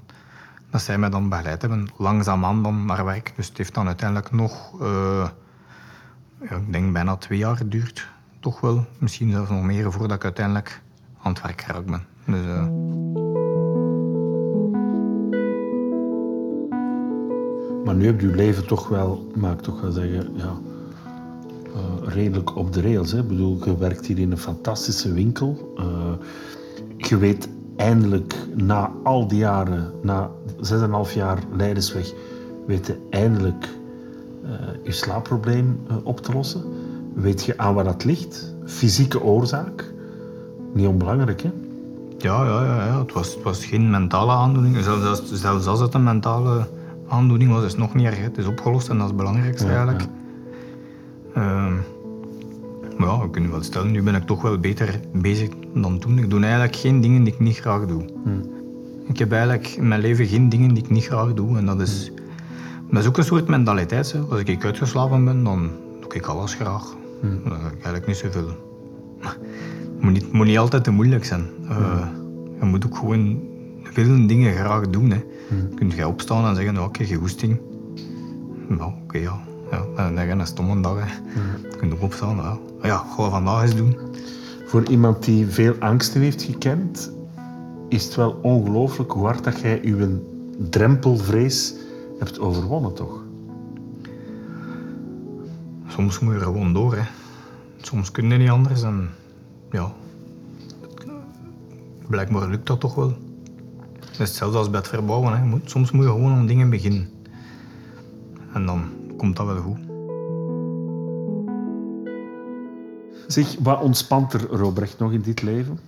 dat 0.71 0.81
zij 0.81 0.99
mij 0.99 1.11
dan 1.11 1.29
begeleid 1.29 1.61
hebben, 1.61 1.89
langzaamaan 1.97 2.63
dan 2.63 2.85
naar 2.85 3.05
werk. 3.05 3.33
Dus 3.37 3.49
het 3.49 3.57
heeft 3.57 3.75
dan 3.75 3.87
uiteindelijk 3.87 4.31
nog, 4.31 4.81
eh, 4.81 5.29
ja, 6.41 6.57
ik 6.57 6.73
denk 6.73 6.93
bijna 6.93 7.17
twee 7.17 7.39
jaar 7.39 7.57
geduurd. 7.57 8.09
Toch 8.41 8.61
wel, 8.61 8.87
misschien 8.99 9.31
zelfs 9.31 9.51
nog 9.51 9.63
meer, 9.63 9.93
voordat 9.93 10.17
ik 10.17 10.25
uiteindelijk 10.25 10.83
aan 11.23 11.33
het 11.33 11.43
werk 11.43 11.61
geraakt 11.61 11.87
ben. 11.87 12.05
Dus, 12.25 12.47
eh, 12.47 12.67
Maar 17.85 17.95
nu 17.95 18.07
heb 18.07 18.21
je 18.21 18.27
leven 18.27 18.67
toch 18.67 18.89
wel, 18.89 19.31
mag 19.35 19.53
ik 19.53 19.61
toch 19.61 19.81
wel 19.81 19.91
zeggen, 19.91 20.37
ja, 20.37 20.59
eh, 21.75 22.13
redelijk 22.13 22.57
op 22.57 22.73
de 22.73 22.81
rails. 22.81 23.13
Hè? 23.13 23.19
Ik 23.19 23.29
bedoel, 23.29 23.59
je 23.65 23.77
werkt 23.77 24.07
hier 24.07 24.19
in 24.19 24.31
een 24.31 24.39
fantastische 24.39 25.13
winkel. 25.13 25.75
Eh, 25.77 25.85
je 26.97 27.17
weet 27.17 27.49
eindelijk 27.77 28.35
na 28.55 28.93
al 29.03 29.29
die 29.29 29.39
jaren, 29.39 29.93
na 30.03 30.31
6,5 30.61 31.15
jaar 31.15 31.39
Leidersweg, 31.57 32.13
weet 32.67 32.87
je 32.87 32.97
eindelijk 33.11 33.69
eh, 34.45 34.51
je 34.85 34.93
slaapprobleem 34.93 35.81
op 36.03 36.21
te 36.21 36.33
lossen? 36.33 36.63
Weet 37.15 37.45
je 37.45 37.59
aan 37.59 37.75
waar 37.75 37.85
dat 37.85 38.05
ligt? 38.05 38.55
Fysieke 38.65 39.23
oorzaak? 39.23 39.93
Niet 40.73 40.87
onbelangrijk, 40.87 41.43
hè? 41.43 41.51
Ja, 42.19 42.45
ja, 42.45 42.65
ja, 42.65 42.87
ja. 42.87 42.99
Het, 42.99 43.13
was, 43.13 43.35
het 43.35 43.43
was 43.43 43.65
geen 43.65 43.91
mentale 43.91 44.33
aandoening. 44.33 44.77
Zelfs 44.77 45.05
als, 45.05 45.33
zelfs 45.33 45.67
als 45.67 45.81
het 45.81 45.95
een 45.95 46.05
mentale 46.05 46.67
aandoening 47.09 47.51
was, 47.51 47.65
is 47.65 47.71
het 47.71 47.81
nog 47.81 47.95
niet 47.95 48.07
erg. 48.07 48.21
Het 48.21 48.39
is 48.39 48.47
opgelost 48.47 48.89
en 48.89 48.95
dat 48.95 49.03
is 49.03 49.09
het 49.09 49.17
belangrijkste 49.17 49.67
Ja, 49.67 49.73
eigenlijk. 49.73 50.09
Maar 53.01 53.09
ja, 53.09 53.21
we 53.21 53.31
kunnen 53.31 53.51
wel 53.51 53.63
stellen, 53.63 53.91
nu 53.91 54.03
ben 54.03 54.15
ik 54.15 54.27
toch 54.27 54.43
wel 54.43 54.59
beter 54.59 55.01
bezig 55.13 55.49
dan 55.75 55.99
toen. 55.99 56.19
Ik 56.19 56.31
doe 56.31 56.41
eigenlijk 56.41 56.77
geen 56.77 57.01
dingen 57.01 57.25
die 57.25 57.33
ik 57.33 57.41
niet 57.41 57.59
graag 57.59 57.87
doe. 57.87 58.05
Ik 59.09 59.19
heb 59.19 59.33
eigenlijk 59.33 59.69
in 59.69 59.89
mijn 59.89 60.01
leven 60.01 60.27
geen 60.27 60.49
dingen 60.49 60.75
die 60.75 60.85
ik 60.85 60.91
niet 60.91 61.05
graag 61.05 61.35
doe. 61.35 61.59
En 61.59 61.67
dat 61.67 61.81
is, 61.81 62.13
dat 62.91 63.03
is 63.03 63.09
ook 63.09 63.19
een 63.19 63.25
soort 63.25 63.49
mentaliteit. 63.49 64.13
Hè. 64.13 64.21
Als 64.21 64.41
ik 64.41 64.65
uitgeslapen 64.65 65.25
ben, 65.25 65.45
dan 65.45 65.71
doe 66.01 66.15
ik 66.15 66.27
alles 66.27 66.55
graag. 66.55 66.85
Dan 67.21 67.53
heb 67.53 67.73
ik 67.73 67.73
eigenlijk 67.73 68.07
niet 68.07 68.17
zoveel. 68.17 68.49
Het 69.19 70.01
moet 70.01 70.13
niet, 70.13 70.23
het 70.23 70.33
moet 70.33 70.47
niet 70.47 70.59
altijd 70.59 70.85
te 70.85 70.91
moeilijk 70.91 71.25
zijn. 71.25 71.47
Eh, 71.69 72.07
je 72.61 72.67
moet 72.67 72.87
ook 72.87 72.97
gewoon 72.97 73.41
veel 73.83 74.27
dingen 74.27 74.55
graag 74.55 74.91
doen. 74.91 75.11
Hè. 75.11 75.21
Kun 75.75 75.93
je 75.97 76.09
opstaan 76.09 76.47
en 76.49 76.55
zeggen, 76.55 76.85
oké, 76.85 77.05
je 77.05 77.15
goesting. 77.15 77.61
Nou, 78.69 78.93
oké, 79.05 79.19
ja. 79.19 79.49
Ja. 79.71 79.85
En 79.97 80.15
dan 80.15 80.39
een 80.39 80.47
stomme 80.47 80.81
dag. 80.81 80.99
Hè. 80.99 81.15
Je 81.71 81.77
kunt 81.77 81.93
ook 81.93 82.03
opstaan, 82.03 82.37
ja. 82.37 82.59
Ja, 82.83 82.97
ga 82.97 83.31
vandaag 83.31 83.63
eens 83.63 83.77
doen. 83.77 83.97
Voor 84.67 84.89
iemand 84.89 85.25
die 85.25 85.47
veel 85.47 85.75
angsten 85.79 86.21
heeft 86.21 86.43
gekend, 86.43 87.13
is 87.89 88.05
het 88.05 88.15
wel 88.15 88.39
ongelooflijk 88.43 89.13
hoe 89.13 89.25
hard 89.25 89.45
dat 89.45 89.61
jij 89.61 89.81
je 89.83 90.27
drempelvrees 90.71 91.75
hebt 92.19 92.39
overwonnen, 92.39 92.95
toch? 92.95 93.23
Soms 95.89 96.19
moet 96.19 96.33
je 96.33 96.39
er 96.39 96.45
gewoon 96.45 96.73
door. 96.73 96.97
Hè. 96.97 97.03
Soms 97.81 98.11
kun 98.11 98.31
je 98.31 98.37
niet 98.37 98.51
anders. 98.51 98.83
En 98.83 99.11
ja, 99.71 99.93
blijkbaar 102.07 102.49
lukt 102.49 102.67
dat 102.67 102.81
toch 102.81 102.95
wel. 102.95 103.17
Het 104.01 104.11
is 104.11 104.19
hetzelfde 104.19 104.59
als 104.59 104.71
bij 104.71 104.79
het 104.79 104.89
verbouwen. 104.89 105.39
Hè. 105.41 105.59
Soms 105.65 105.91
moet 105.91 106.05
je 106.05 106.11
gewoon 106.11 106.33
aan 106.33 106.47
dingen 106.47 106.71
beginnen. 106.71 107.09
En 108.53 108.67
dan 108.67 108.83
komt 109.21 109.37
dat 109.37 109.47
wel 109.47 109.61
goed. 109.61 109.79
Zeg, 113.27 113.57
wat 113.63 113.81
ontspant 113.81 114.33
er, 114.33 114.47
Robrecht, 114.51 114.99
nog 114.99 115.13
in 115.13 115.21
dit 115.21 115.43
leven? 115.43 115.79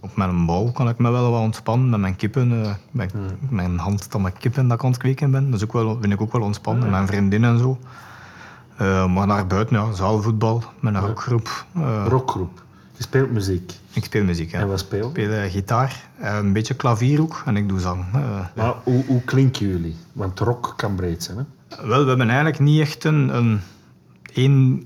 Op 0.00 0.16
mijn 0.16 0.46
bouw 0.46 0.70
kan 0.72 0.88
ik 0.88 0.98
me 0.98 1.10
wel 1.10 1.30
wat 1.30 1.40
ontspannen 1.40 1.90
met 1.90 2.00
mijn 2.00 2.16
kippen. 2.16 2.64
eh, 2.64 2.74
met 2.90 3.12
Mijn 3.50 3.78
hand 3.78 4.12
dat 4.12 4.20
met 4.20 4.38
kippen 4.38 4.68
dat 4.68 4.78
ik 4.78 4.84
aan 4.84 4.90
het 4.90 4.98
kweken 4.98 5.30
ben. 5.30 5.50
Dat 5.50 5.60
is 5.60 5.64
ook 5.66 5.72
wel, 5.72 5.98
vind 6.00 6.12
ik 6.12 6.20
ook 6.20 6.32
wel 6.32 6.42
ontspannen. 6.42 6.82
Met 6.82 6.90
mijn 6.90 7.06
vriendin 7.06 7.44
en 7.44 7.58
zo. 7.58 7.78
Eh, 8.76 9.14
maar 9.14 9.26
naar 9.26 9.46
buiten, 9.46 9.76
ja, 9.76 9.92
zaalvoetbal 9.92 10.62
met 10.80 10.94
een 10.94 11.00
rockgroep. 11.00 11.64
Eh, 11.74 12.06
Rockgroep. 12.08 12.62
Je 12.96 13.02
speelt 13.02 13.30
muziek. 13.30 13.72
Ik 13.92 14.04
speel 14.04 14.24
muziek. 14.24 14.50
Ja. 14.50 14.60
En 14.60 14.68
wat 14.68 14.78
speel 14.78 15.10
Ik 15.14 15.24
speel 15.24 15.48
gitaar, 15.48 16.08
een 16.20 16.52
beetje 16.52 16.74
klavier 16.74 17.20
ook 17.20 17.42
en 17.44 17.56
ik 17.56 17.68
doe 17.68 17.80
zang. 17.80 18.04
Maar 18.54 18.74
hoe, 18.82 19.04
hoe 19.06 19.22
klinken 19.22 19.68
jullie? 19.68 19.96
Want 20.12 20.38
rock 20.38 20.74
kan 20.76 20.94
breed 20.94 21.22
zijn, 21.22 21.38
hè? 21.38 21.44
Wel, 21.68 22.02
we 22.02 22.08
hebben 22.08 22.28
eigenlijk 22.28 22.58
niet 22.58 22.80
echt 22.80 23.04
een, 23.04 23.36
een 23.36 23.60
één, 24.32 24.84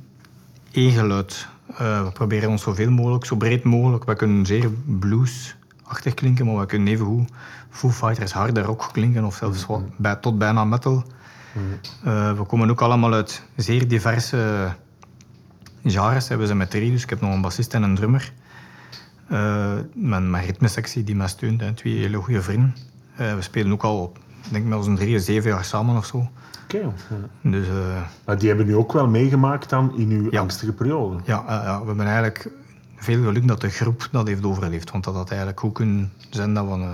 één 0.73 0.91
geluid. 0.91 1.49
Eh, 1.77 2.05
we 2.05 2.11
proberen 2.13 2.51
ons 2.51 2.63
zoveel 2.63 2.91
mogelijk, 2.91 3.25
zo 3.25 3.37
breed 3.37 3.65
mogelijk. 3.65 4.05
We 4.05 4.15
kunnen 4.15 4.47
zeer 4.47 4.71
bluesachtig 4.85 6.15
klinken, 6.15 6.47
maar 6.47 6.57
we 6.57 6.67
kunnen 6.67 6.89
even 6.89 7.07
goed 7.07 7.31
Foo 7.71 7.91
Fighters 7.91 8.33
harde 8.33 8.63
rock 8.63 8.89
klinken 8.93 9.25
of 9.25 9.35
zelfs 9.35 9.67
wat, 9.67 9.83
bij, 9.97 10.17
tot 10.17 10.39
bijna 10.39 10.65
metal. 10.65 11.05
Eh, 12.05 12.33
we 12.33 12.45
komen 12.45 12.71
ook 12.71 12.81
allemaal 12.81 13.13
uit 13.13 13.43
zeer 13.57 13.89
diverse 13.89 14.73
genres. 15.85 16.29
We 16.29 16.47
zijn 16.47 16.59
met 16.59 16.71
drie, 16.71 16.91
dus 16.91 17.03
ik 17.03 17.11
heb 17.11 17.21
nog 17.21 17.33
een 17.33 17.41
bassist 17.41 17.75
en 17.75 17.83
een 17.83 17.95
drummer. 17.95 18.33
Eh, 19.29 19.75
mijn, 19.95 20.31
mijn 20.31 20.45
ritmesectie 20.45 21.05
die 21.05 21.17
mij 21.17 21.29
steunt, 21.29 21.61
hè, 21.61 21.73
twee 21.73 21.99
hele 21.99 22.17
goede 22.17 22.43
vrienden. 22.43 22.75
We 23.17 23.37
spelen 23.43 23.73
ook 23.73 23.83
al, 23.83 24.13
ik 24.45 24.53
denk 24.53 24.65
met 24.65 24.79
onze 24.79 24.95
drieën, 24.95 25.21
zeven 25.21 25.51
jaar 25.51 25.65
samen 25.65 25.97
of 25.97 26.07
zo. 26.07 26.29
Oké. 26.65 26.79
ja. 26.79 26.91
Dus 27.51 27.69
eh, 27.69 27.75
Maar 28.25 28.39
die 28.39 28.49
hebben 28.49 28.67
nu 28.67 28.77
ook 28.77 28.93
wel 28.93 29.07
meegemaakt 29.09 29.69
dan 29.71 29.93
in 29.97 30.11
uw 30.11 30.39
angstige 30.39 30.73
periode. 30.73 31.17
ja, 31.25 31.45
ja, 31.49 31.81
we 31.81 31.87
hebben 31.87 32.07
eigenlijk 32.07 32.49
veel 32.97 33.23
geluk 33.23 33.49
dat 33.49 33.61
de 33.61 33.69
groep 33.71 34.09
dat 34.13 34.27
heeft 34.27 34.45
overleefd. 34.45 34.91
Want 34.91 35.05
dat 35.05 35.15
had 35.15 35.29
eigenlijk 35.29 35.61
goed 35.61 35.73
kunnen 35.73 36.13
zijn 36.31 36.55
dat 36.55 36.65
we... 36.65 36.71
eh, 36.71 36.89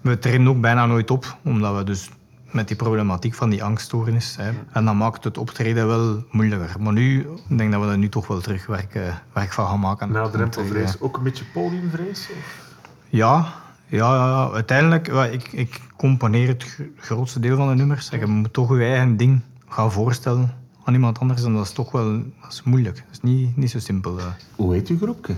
we 0.00 0.18
treden 0.18 0.48
ook 0.48 0.60
bijna 0.60 0.86
nooit 0.86 1.10
op, 1.10 1.36
omdat 1.44 1.76
we 1.76 1.84
dus 1.84 2.10
met 2.50 2.68
die 2.68 2.76
problematiek 2.76 3.34
van 3.34 3.50
die 3.50 3.64
angststoornis. 3.64 4.36
Hè, 4.36 4.50
en 4.72 4.84
dat 4.84 4.94
maakt 4.94 5.24
het 5.24 5.38
optreden 5.38 5.86
wel 5.86 6.24
moeilijker. 6.30 6.80
Maar 6.80 6.92
nu, 6.92 7.20
ik 7.48 7.58
denk 7.58 7.72
dat 7.72 7.80
we 7.84 7.90
er 7.90 7.98
nu 7.98 8.08
toch 8.08 8.26
wel 8.26 8.40
terug 8.40 8.66
werk, 8.66 8.94
eh, 8.94 9.02
werk 9.32 9.52
van 9.52 9.66
gaan 9.66 9.80
maken. 9.80 10.12
Na 10.12 10.24
Om 10.24 10.30
drempelvrees 10.30 11.00
ook 11.00 11.16
een 11.16 11.22
beetje 11.22 11.44
podiumvrees? 11.52 12.28
Of? 12.38 12.70
Ja, 13.08 13.52
ja, 13.96 14.14
ja, 14.14 14.26
ja. 14.26 14.50
uiteindelijk, 14.52 15.06
ja, 15.06 15.24
ik, 15.26 15.48
ik 15.52 15.80
componeer 15.96 16.48
het 16.48 16.62
gro- 16.62 16.84
grootste 16.96 17.40
deel 17.40 17.56
van 17.56 17.68
de 17.68 17.74
nummers. 17.74 18.08
Je 18.08 18.26
moet 18.26 18.52
toch 18.52 18.76
je 18.78 18.84
eigen 18.84 19.16
ding 19.16 19.40
gaan 19.68 19.92
voorstellen 19.92 20.54
aan 20.84 20.94
iemand 20.94 21.18
anders. 21.18 21.44
En 21.44 21.52
dat 21.54 21.64
is 21.64 21.72
toch 21.72 21.92
wel 21.92 22.12
dat 22.42 22.52
is 22.52 22.62
moeilijk. 22.62 22.96
Dat 22.96 23.06
is 23.12 23.20
niet, 23.20 23.56
niet 23.56 23.70
zo 23.70 23.78
simpel. 23.78 24.18
eh. 24.18 24.24
Hoe 24.56 24.72
heet 24.74 24.88
uw 24.88 24.96
groepje? 24.98 25.34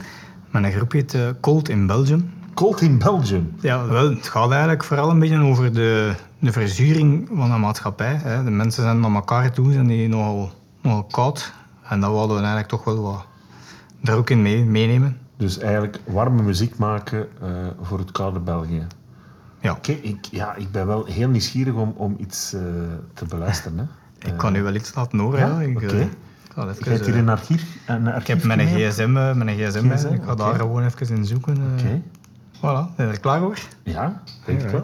Mijn 0.51 0.73
groep 0.73 0.93
heet 0.93 1.15
eh, 1.15 1.29
Cold 1.41 1.69
in 1.69 1.87
Belgium. 1.87 2.31
Cold 2.55 2.81
in 2.81 2.99
Belgium. 2.99 3.53
Ja, 3.61 3.87
wel, 3.87 4.11
het 4.11 4.29
gaat 4.29 4.51
eigenlijk 4.51 4.85
vooral 4.85 5.11
een 5.11 5.19
beetje 5.19 5.39
over 5.43 5.73
de, 5.73 6.15
de 6.39 6.53
verzuring 6.53 7.29
van 7.35 7.51
de 7.51 7.57
maatschappij. 7.57 8.15
Hè. 8.23 8.45
De 8.45 8.51
mensen 8.51 8.83
zijn 8.83 9.01
naar 9.01 9.15
elkaar 9.15 9.53
toe, 9.53 9.73
zijn 9.73 9.87
die 9.87 10.09
nogal, 10.09 10.53
nogal 10.83 11.05
koud. 11.05 11.53
En 11.89 12.01
dat 12.01 12.11
wilden 12.11 12.29
we 12.29 12.35
eigenlijk 12.37 12.69
toch 12.69 12.85
wel 12.85 13.03
wat 13.03 13.27
er 14.03 14.15
ook 14.17 14.31
in 14.31 14.43
mee, 14.43 14.65
meenemen. 14.65 15.19
Dus 15.37 15.59
eigenlijk 15.59 16.01
warme 16.07 16.43
muziek 16.43 16.77
maken 16.77 17.29
eh, 17.43 17.49
voor 17.83 17.99
het 17.99 18.11
koude 18.13 18.39
België. 18.41 18.87
Ja, 19.61 19.73
Oké, 19.73 19.93
ik, 19.93 20.25
ja, 20.31 20.55
ik 20.55 20.71
ben 20.71 20.87
wel 20.87 21.05
heel 21.05 21.29
nieuwsgierig 21.29 21.75
om, 21.75 21.95
om 21.97 22.15
iets 22.19 22.53
eh, 22.53 22.61
te 23.15 23.25
beluisteren. 23.25 23.79
Hè. 23.79 24.29
ik 24.29 24.37
kan 24.37 24.55
u 24.55 24.63
wel 24.63 24.75
iets 24.75 24.95
laten 24.95 25.19
horen. 25.19 25.39
ja? 25.41 25.47
Ja, 25.61 25.61
Ik, 25.61 25.77
Oké. 25.77 25.87
eh, 26.57 26.69
ik 26.79 26.85
hebt 26.85 27.05
hier 27.07 27.15
eh, 27.15 27.21
een 27.21 27.29
archief, 27.29 27.77
een 27.87 28.07
Ik 28.07 28.27
heb 28.27 28.45
mijn 28.45 28.61
gsm, 28.69 29.17
eh, 29.17 29.35
mijn 29.35 29.49
gsm. 29.49 29.91
GSM, 29.91 30.13
Ik 30.15 30.23
ga 30.23 30.35
daar 30.35 30.55
gewoon 30.55 30.85
even 30.85 31.17
in 31.17 31.25
zoeken. 31.25 31.57
eh. 31.57 31.85
Oké, 31.85 32.01
Voilà, 32.57 32.97
ben 32.97 33.07
je 33.07 33.13
er 33.13 33.21
klaar 33.21 33.41
voor? 33.41 33.59
ja, 33.83 34.23
denk 34.47 34.63
ik 34.63 34.69
wel. 34.71 34.83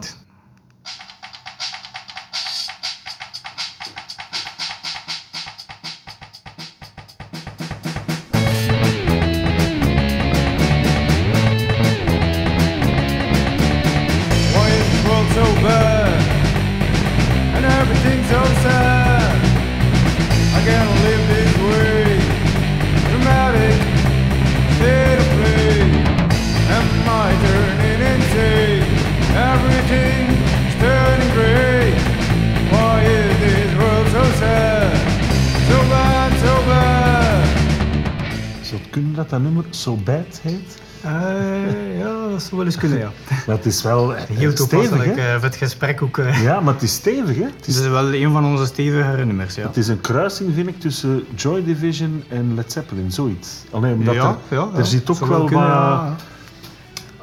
So 39.81 39.95
Bad 39.95 40.39
heet? 40.41 40.81
Eh, 41.03 41.99
ja, 41.99 42.27
dat 42.29 42.41
zou 42.41 42.55
wel 42.55 42.65
eens 42.65 42.77
kunnen, 42.77 42.97
ja. 42.97 43.11
Maar 43.47 43.55
het 43.55 43.65
is 43.65 43.81
wel 43.83 44.15
eh, 44.15 44.23
Heel 44.23 44.51
stevig, 44.57 45.03
hè? 45.05 45.11
eh, 45.11 45.33
voor 45.33 45.43
het 45.43 45.55
gesprek 45.55 46.01
ook. 46.01 46.21
Ja, 46.43 46.59
maar 46.59 46.73
het 46.73 46.83
is 46.83 46.93
stevig, 46.93 47.35
hè? 47.35 47.43
Het 47.43 47.53
Het 47.55 47.67
is, 47.67 47.79
wel 47.87 48.13
een 48.13 48.31
van 48.31 48.45
onze 48.45 48.65
stevigere 48.65 49.25
nummers, 49.25 49.55
ja. 49.55 49.67
het 49.67 49.77
is 49.77 49.87
een 49.87 50.01
kruising, 50.01 50.53
vind 50.53 50.67
ik, 50.67 50.79
tussen 50.79 51.23
Joy 51.35 51.63
Division 51.63 52.23
en 52.29 52.55
Led 52.55 52.71
Zeppelin, 52.71 53.11
zoiets. 53.11 53.49
Alleen 53.71 53.93
omdat 53.93 54.15
ja, 54.15 54.37
er, 54.49 54.57
ja, 54.57 54.69
er 54.75 54.85
zit 54.85 55.09
ook 55.09 55.25
wel 55.25 55.45
kunnen, 55.45 55.67
ja. 55.67 56.15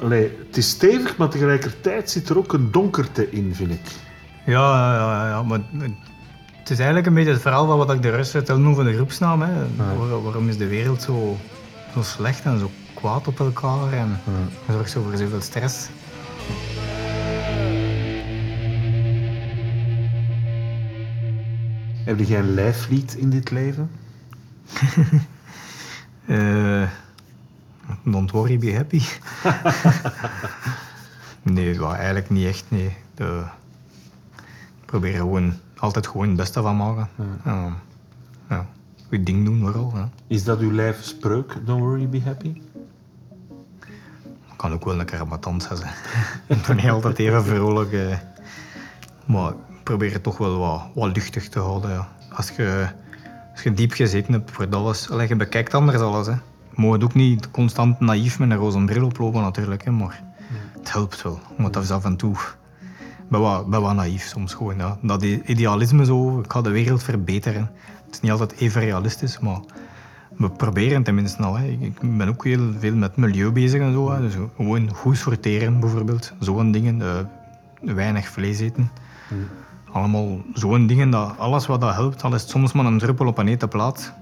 Allee, 0.01 0.31
het 0.47 0.57
is 0.57 0.69
stevig, 0.69 1.17
maar 1.17 1.29
tegelijkertijd 1.29 2.09
zit 2.09 2.29
er 2.29 2.37
ook 2.37 2.53
een 2.53 2.71
donkerte 2.71 3.31
in, 3.31 3.51
vind 3.55 3.71
ik. 3.71 3.81
Ja, 4.45 4.93
ja, 4.95 4.95
ja, 4.95 5.27
ja, 5.27 5.43
maar 5.43 5.59
het 6.57 6.69
is 6.69 6.77
eigenlijk 6.77 7.07
een 7.07 7.13
beetje 7.13 7.31
het 7.31 7.41
verhaal 7.41 7.65
van 7.67 7.77
wat 7.77 7.93
ik 7.93 8.01
de 8.01 8.09
rest 8.09 8.31
vertelde 8.31 8.67
over 8.67 8.83
de 8.83 8.93
groepsnaam. 8.93 9.41
Hè. 9.41 9.51
Waar- 9.77 10.21
waarom 10.23 10.49
is 10.49 10.57
de 10.57 10.67
wereld 10.67 11.01
zo, 11.01 11.37
zo 11.93 12.01
slecht 12.01 12.45
en 12.45 12.59
zo 12.59 12.71
kwaad 12.93 13.27
op 13.27 13.39
elkaar 13.39 13.93
en 13.93 14.19
zorgt 14.69 14.91
zo 14.91 15.01
voor 15.01 15.17
zoveel 15.17 15.41
stress. 15.41 15.87
Heb 22.05 22.19
jij 22.19 22.39
een 22.39 22.53
lijflied 22.53 23.15
in 23.15 23.29
dit 23.29 23.51
leven? 23.51 23.89
Eh, 26.25 26.89
don't 28.03 28.31
worry, 28.31 28.57
be 28.57 28.75
happy. 28.75 29.01
Nee, 31.41 31.79
wel, 31.79 31.95
eigenlijk 31.95 32.29
niet 32.29 32.45
echt. 32.47 32.63
Nee. 32.67 32.97
De, 33.13 33.43
ik 34.79 34.85
probeer 34.85 35.15
gewoon 35.15 35.53
altijd 35.77 36.07
gewoon 36.07 36.27
het 36.27 36.37
beste 36.37 36.61
van 36.61 36.77
maken. 36.77 37.09
Ja. 38.49 38.65
Goed 39.09 39.25
ding 39.25 39.45
doen 39.45 39.59
vooral. 39.59 39.91
Ja. 39.95 40.09
Is 40.27 40.43
dat 40.43 40.59
uw 40.59 40.71
lijfspreuk? 40.71 41.55
Don't 41.65 41.81
worry, 41.81 42.09
be 42.09 42.21
happy? 42.21 42.61
Kan 44.55 44.73
ook 44.73 44.85
wel 44.85 44.99
een 44.99 45.05
keer 45.05 45.19
ambetant 45.19 45.63
zijn. 45.63 45.91
ik 46.59 46.65
ben 46.67 46.75
niet 46.75 46.89
altijd 46.89 47.19
even 47.19 47.43
vrolijk. 47.45 47.91
eh. 47.91 48.17
Maar 49.25 49.49
ik 49.51 49.83
probeer 49.83 50.13
het 50.13 50.23
toch 50.23 50.37
wel 50.37 50.57
wat, 50.57 50.81
wat 50.93 51.15
luchtig 51.15 51.49
te 51.49 51.59
houden. 51.59 51.89
Ja. 51.89 52.07
Als, 52.31 52.49
je, 52.49 52.87
als 53.51 53.63
je 53.63 53.71
diep 53.71 53.91
gezeten 53.91 54.33
hebt 54.33 54.51
voor 54.51 54.67
alles, 54.69 55.09
allee, 55.09 55.27
je 55.27 55.35
bekijkt 55.35 55.73
anders 55.73 55.99
alles. 55.99 56.27
Hè. 56.27 56.33
Je 56.33 56.39
moet 56.85 57.03
ook 57.03 57.13
niet 57.13 57.51
constant 57.51 57.99
naïef 57.99 58.39
met 58.39 58.49
een 58.51 58.57
roze 58.57 58.83
bril 58.85 59.05
oplopen 59.05 59.41
natuurlijk. 59.41 59.83
Hè, 59.85 59.91
maar 59.91 60.23
het 60.77 60.91
helpt 60.91 61.21
wel. 61.21 61.39
Want 61.57 61.73
dat 61.73 61.83
is 61.83 61.91
af 61.91 62.05
en 62.05 62.15
toe... 62.15 62.35
Ben 63.29 63.39
wat, 63.39 63.69
ben 63.69 63.81
wat 63.81 63.95
naïef 63.95 64.23
soms 64.27 64.53
gewoon. 64.53 64.77
Ja. 64.77 64.97
Dat 65.01 65.23
idealisme 65.23 66.05
zo, 66.05 66.39
ik 66.39 66.51
ga 66.51 66.61
de 66.61 66.69
wereld 66.69 67.03
verbeteren. 67.03 67.71
Het 68.09 68.17
is 68.17 68.21
niet 68.21 68.31
altijd 68.31 68.51
even 68.59 68.81
realistisch, 68.81 69.39
maar 69.39 69.59
we 70.37 70.49
proberen 70.49 71.03
tenminste 71.03 71.43
al. 71.43 71.57
Hè. 71.57 71.65
Ik- 71.67 72.17
ben 72.17 72.27
ook 72.27 72.43
heel 72.43 72.71
veel 72.79 72.95
met 72.95 73.15
milieu 73.15 73.51
bezig 73.51 73.81
en 73.81 73.91
zo. 73.93 74.11
Hè. 74.11 74.21
Dus 74.21 74.33
gewoon 74.55 74.93
goed 74.95 75.17
sorteren 75.17 75.79
bijvoorbeeld. 75.79 76.33
Zo'n 76.39 76.71
dingen. 76.71 77.01
eh, 77.01 77.15
weinig 77.95 78.27
vlees 78.27 78.59
eten. 78.59 78.91
Allemaal 79.91 80.37
zo'n 80.53 80.87
dingen. 80.87 81.09
Dat, 81.09 81.37
alles 81.37 81.65
wat 81.67 81.81
dat 81.81 81.93
helpt, 81.93 82.23
al 82.23 82.33
is 82.33 82.41
het 82.41 82.49
soms 82.49 82.71
maar 82.71 82.85
een 82.85 82.97
druppel 82.99 83.27
op 83.27 83.37
een 83.37 83.47
hete 83.47 83.67
plaat. 83.67 84.13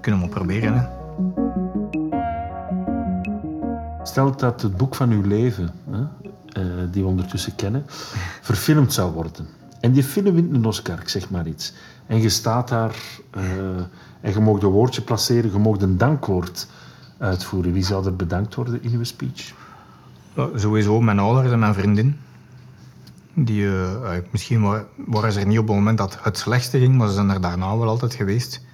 Kunnen 0.00 0.20
we 0.20 0.28
proberen. 0.28 0.74
Hè. 0.74 0.86
Stel 4.02 4.36
dat 4.36 4.62
het 4.62 4.76
boek 4.76 4.94
van 4.94 5.10
uw 5.10 5.22
leven, 5.22 5.70
hè, 5.90 6.00
eh, 6.62 6.64
die 6.90 7.02
we 7.02 7.08
ondertussen 7.08 7.54
kennen, 7.54 7.84
verfilmd 8.42 8.92
zou 8.92 9.12
worden. 9.12 9.46
En 9.80 9.92
die 9.92 10.02
film 10.04 10.34
wint 10.34 10.54
een 10.54 10.64
Oscar, 10.64 11.00
ik 11.00 11.08
zeg 11.08 11.30
maar 11.30 11.46
iets. 11.46 11.72
En 12.06 12.20
je 12.22 12.28
staat 12.28 12.68
daar 12.68 12.96
eh, 13.30 13.42
en 14.20 14.32
je 14.32 14.40
mag 14.40 14.62
een 14.62 14.68
woordje 14.68 15.02
placeren, 15.02 15.52
je 15.52 15.58
mag 15.58 15.80
een 15.80 15.96
dankwoord 15.96 16.66
uitvoeren. 17.18 17.72
Wie 17.72 17.84
zou 17.84 18.06
er 18.06 18.16
bedankt 18.16 18.54
worden 18.54 18.82
in 18.82 18.92
uw 18.92 19.04
speech? 19.04 19.52
Sowieso 20.54 21.00
mijn 21.00 21.18
ouders 21.18 21.52
en 21.52 21.58
mijn 21.58 21.74
vriendin. 21.74 22.16
Die, 23.34 23.66
eh, 23.66 24.16
eh, 24.16 24.24
misschien 24.30 24.62
wa- 24.62 24.84
waren 24.96 25.32
ze 25.32 25.40
er 25.40 25.46
niet 25.46 25.58
op 25.58 25.66
het 25.66 25.76
moment 25.76 25.98
dat 25.98 26.18
het 26.22 26.38
slechtste 26.38 26.78
ging, 26.78 26.96
maar 26.96 27.08
ze 27.08 27.14
zijn 27.14 27.30
er 27.30 27.40
daarna 27.40 27.76
wel 27.78 27.88
altijd 27.88 28.14
geweest. 28.14 28.66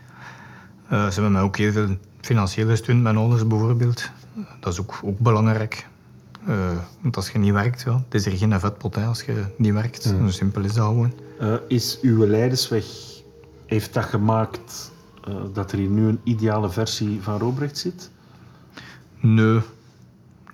Ze 0.88 0.94
hebben 1.12 1.32
mij 1.32 1.42
ook 1.42 1.56
heel 1.56 1.72
veel 1.72 1.96
financieel 2.20 2.68
gesteund, 2.68 3.02
mijn 3.02 3.16
ouders 3.16 3.46
bijvoorbeeld. 3.46 4.10
Dat 4.60 4.72
is 4.72 4.80
ook, 4.80 5.00
ook 5.04 5.18
belangrijk. 5.18 5.86
Eh, 6.46 6.76
want 7.00 7.16
als 7.16 7.30
je 7.30 7.38
niet 7.38 7.52
werkt, 7.52 7.82
ja, 7.82 8.02
het 8.04 8.14
is 8.14 8.26
er 8.26 8.36
geen 8.36 8.60
vetpot 8.60 8.94
hè, 8.94 9.04
als 9.04 9.22
je 9.22 9.44
niet 9.56 9.72
werkt. 9.72 10.02
Zo 10.02 10.28
simpel 10.28 10.62
is 10.62 10.72
dat 10.72 10.86
gewoon. 10.86 11.12
Eh, 11.38 11.54
is 11.68 11.98
uw 12.02 12.26
leidersweg, 12.26 12.84
heeft 13.66 13.94
dat 13.94 14.04
gemaakt 14.04 14.92
eh, 15.24 15.34
dat 15.52 15.72
er 15.72 15.78
hier 15.78 15.88
nu 15.88 16.08
een 16.08 16.20
ideale 16.22 16.70
versie 16.70 17.22
van 17.22 17.38
Robrecht 17.38 17.78
zit? 17.78 18.10
Nee, 19.20 19.60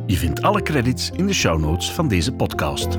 Je 0.06 0.18
vindt 0.18 0.42
alle 0.42 0.62
credits 0.62 1.12
in 1.16 1.28
de 1.28 1.34
show 1.34 1.60
notes 1.60 1.92
van 1.92 2.08
deze 2.08 2.32
podcast. 2.32 2.98